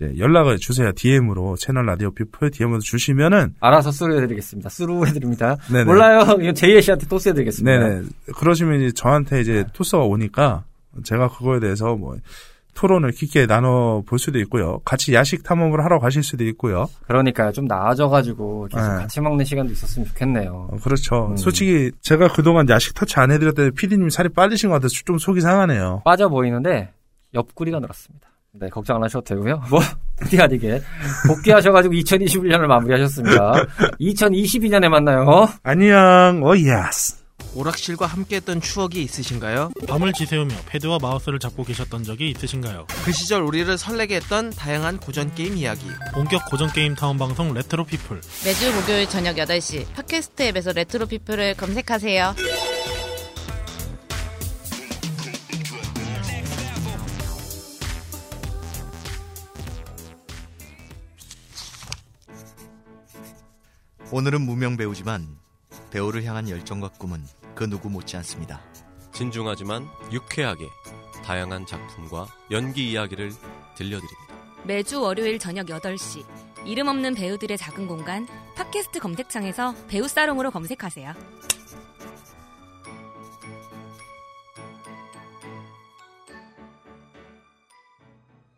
이제 0.02 0.18
연락을 0.18 0.58
주세요. 0.58 0.90
DM으로 0.92 1.56
채널 1.56 1.86
라디오 1.86 2.10
피플 2.10 2.50
DM으로 2.50 2.80
주시면은 2.80 3.54
알아서 3.60 3.92
쓰루 3.92 4.16
해드리겠습니다. 4.16 4.68
쓰루 4.68 5.06
해드립니다. 5.06 5.56
네네. 5.70 5.84
몰라요. 5.84 6.20
이건 6.40 6.54
제이에 6.54 6.80
씨한테 6.80 7.06
또 7.06 7.18
써드리겠습니다. 7.18 7.78
네네. 7.78 8.02
그러시면 8.36 8.80
이제 8.80 8.92
저한테 8.92 9.40
이제 9.40 9.64
토스가 9.72 10.02
오니까 10.02 10.64
제가 11.04 11.28
그거에 11.28 11.60
대해서 11.60 11.94
뭐 11.94 12.16
토론을 12.74 13.12
깊게 13.12 13.46
나눠 13.46 14.02
볼 14.06 14.18
수도 14.18 14.38
있고요. 14.40 14.80
같이 14.84 15.12
야식 15.12 15.42
탐험을 15.42 15.84
하러 15.84 15.98
가실 15.98 16.22
수도 16.22 16.44
있고요. 16.44 16.88
그러니까 17.06 17.52
좀 17.52 17.66
나아져가지고 17.66 18.68
계속 18.72 18.88
네. 18.92 18.96
같이 18.96 19.20
먹는 19.20 19.44
시간도 19.44 19.72
있었으면 19.72 20.08
좋겠네요. 20.08 20.68
어, 20.72 20.76
그렇죠. 20.82 21.28
음. 21.32 21.36
솔직히 21.36 21.90
제가 22.00 22.28
그동안 22.28 22.66
야식 22.70 22.94
터치 22.94 23.20
안 23.20 23.30
해드렸더니 23.30 23.72
피디님 23.72 24.08
살이 24.08 24.30
빠지신 24.30 24.70
것 24.70 24.76
같아서 24.76 24.94
좀 25.04 25.18
속이 25.18 25.42
상하네요. 25.42 26.00
빠져 26.04 26.28
보이는데 26.28 26.92
옆구리가 27.34 27.78
늘었습니다. 27.80 28.31
네, 28.54 28.68
걱정 28.68 28.96
안 28.96 29.04
하셔도 29.04 29.24
되고요. 29.24 29.62
뭐, 29.70 29.80
본의 30.20 30.38
아니게. 30.40 30.82
복귀하셔가지고 31.26 31.94
2021년을 31.94 32.66
마무리하셨습니다. 32.66 33.54
2022년에 34.00 34.88
만나요. 34.88 35.48
안녕. 35.62 36.42
Oh 36.42 36.54
yes. 36.56 37.22
오락실과 37.54 38.06
함께했던 38.06 38.60
추억이 38.62 39.02
있으신가요? 39.02 39.72
밤을 39.86 40.12
지새우며 40.14 40.54
패드와 40.66 40.98
마우스를 41.02 41.38
잡고 41.38 41.64
계셨던 41.64 42.02
적이 42.04 42.30
있으신가요? 42.30 42.86
그 43.04 43.12
시절 43.12 43.42
우리를 43.42 43.76
설레게 43.76 44.16
했던 44.16 44.50
다양한 44.50 44.98
고전 44.98 45.34
게임 45.34 45.56
이야기. 45.56 45.86
본격 46.14 46.46
고전 46.50 46.70
게임 46.72 46.94
타운 46.94 47.18
방송 47.18 47.52
레트로 47.52 47.84
피플 47.84 48.20
매주 48.44 48.72
목요일 48.74 49.06
저녁 49.08 49.36
8시 49.36 49.92
팟캐스트 49.94 50.42
앱에서 50.44 50.72
레트로 50.72 51.06
피플을 51.06 51.54
검색하세요. 51.56 52.34
오늘은 64.14 64.42
무명 64.42 64.76
배우지만 64.76 65.26
배우를 65.90 66.22
향한 66.24 66.46
열정과 66.46 66.90
꿈은 66.98 67.22
그 67.54 67.64
누구 67.70 67.88
못지 67.88 68.14
않습니다. 68.18 68.60
진중하지만 69.10 69.86
유쾌하게 70.12 70.66
다양한 71.24 71.64
작품과 71.64 72.26
연기 72.50 72.92
이야기를 72.92 73.30
들려드립니다. 73.74 74.34
매주 74.64 75.00
월요일 75.00 75.38
저녁 75.38 75.68
8시 75.68 76.26
이름 76.66 76.88
없는 76.88 77.14
배우들의 77.14 77.56
작은 77.56 77.86
공간 77.86 78.28
팟캐스트 78.54 79.00
검색창에서 79.00 79.74
배우 79.88 80.06
사롱으로 80.06 80.50
검색하세요. 80.50 81.14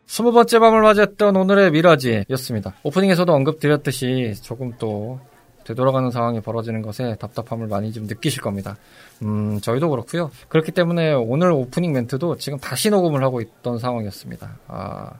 스무 0.04 0.32
번째 0.32 0.58
밤을 0.58 0.82
맞이했던 0.82 1.36
오늘의 1.36 1.70
미라지였습니다. 1.70 2.74
오프닝에서도 2.82 3.32
언급드렸듯이 3.32 4.34
조금 4.42 4.72
또 4.78 5.20
되돌아가는 5.64 6.10
상황이 6.10 6.40
벌어지는 6.40 6.82
것에 6.82 7.16
답답함을 7.18 7.66
많이 7.66 7.92
좀 7.92 8.06
느끼실 8.06 8.42
겁니다. 8.42 8.76
음, 9.22 9.60
저희도 9.60 9.90
그렇고요. 9.90 10.30
그렇기 10.48 10.72
때문에 10.72 11.12
오늘 11.12 11.50
오프닝 11.52 11.92
멘트도 11.92 12.36
지금 12.36 12.58
다시 12.58 12.90
녹음을 12.90 13.22
하고 13.22 13.40
있던 13.40 13.78
상황이었습니다. 13.78 14.58
아, 14.68 15.10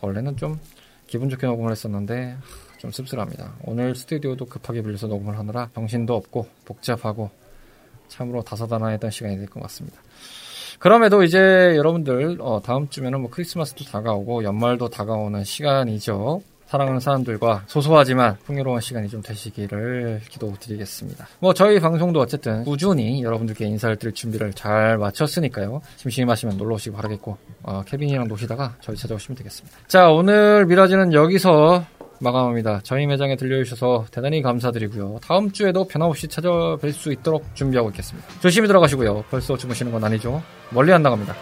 원래는 0.00 0.36
좀 0.36 0.58
기분 1.06 1.28
좋게 1.28 1.46
녹음을 1.46 1.70
했었는데 1.72 2.32
하, 2.40 2.78
좀 2.78 2.90
씁쓸합니다. 2.90 3.54
오늘 3.64 3.94
스튜디오도 3.94 4.46
급하게 4.46 4.82
빌려서 4.82 5.06
녹음을 5.06 5.38
하느라 5.38 5.68
정신도 5.74 6.14
없고 6.14 6.46
복잡하고 6.64 7.30
참으로 8.08 8.42
다사다난했던 8.42 9.10
시간이 9.10 9.36
될 9.36 9.46
것 9.46 9.60
같습니다. 9.62 9.98
그럼에도 10.78 11.22
이제 11.22 11.38
여러분들 11.38 12.38
어, 12.40 12.60
다음 12.60 12.88
주면은 12.88 13.20
뭐 13.20 13.30
크리스마스도 13.30 13.84
다가오고 13.84 14.42
연말도 14.42 14.88
다가오는 14.88 15.44
시간이죠. 15.44 16.42
사랑하는 16.72 17.00
사람들과 17.00 17.64
소소하지만 17.66 18.38
풍요로운 18.46 18.80
시간이 18.80 19.10
좀 19.10 19.20
되시기를 19.20 20.22
기도드리겠습니다. 20.30 21.28
뭐 21.38 21.52
저희 21.52 21.78
방송도 21.78 22.18
어쨌든 22.18 22.64
꾸준히 22.64 23.22
여러분들께 23.22 23.66
인사를 23.66 23.94
드릴 23.96 24.14
준비를 24.14 24.54
잘 24.54 24.96
마쳤으니까요. 24.96 25.82
심심하시면 25.96 26.56
놀러 26.56 26.76
오시기 26.76 26.96
바라겠고 26.96 27.36
어, 27.62 27.82
케빈이랑 27.86 28.26
노시다가 28.26 28.76
저희 28.80 28.96
찾아오시면 28.96 29.36
되겠습니다. 29.36 29.76
자 29.86 30.08
오늘 30.08 30.64
미라지는 30.64 31.12
여기서 31.12 31.84
마감합니다. 32.20 32.80
저희 32.84 33.06
매장에 33.06 33.36
들려주셔서 33.36 34.06
대단히 34.10 34.40
감사드리고요. 34.40 35.18
다음 35.22 35.50
주에도 35.50 35.84
변함없이 35.86 36.28
찾아뵐 36.28 36.90
수 36.92 37.12
있도록 37.12 37.44
준비하고 37.54 37.90
있겠습니다. 37.90 38.26
조심히 38.40 38.66
들어가시고요. 38.66 39.24
벌써 39.28 39.58
주무시는 39.58 39.92
건 39.92 40.04
아니죠. 40.04 40.42
멀리 40.70 40.90
안 40.90 41.02
나갑니다. 41.02 41.34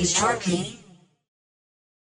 is 0.00 0.14
sharpening. 0.14 0.87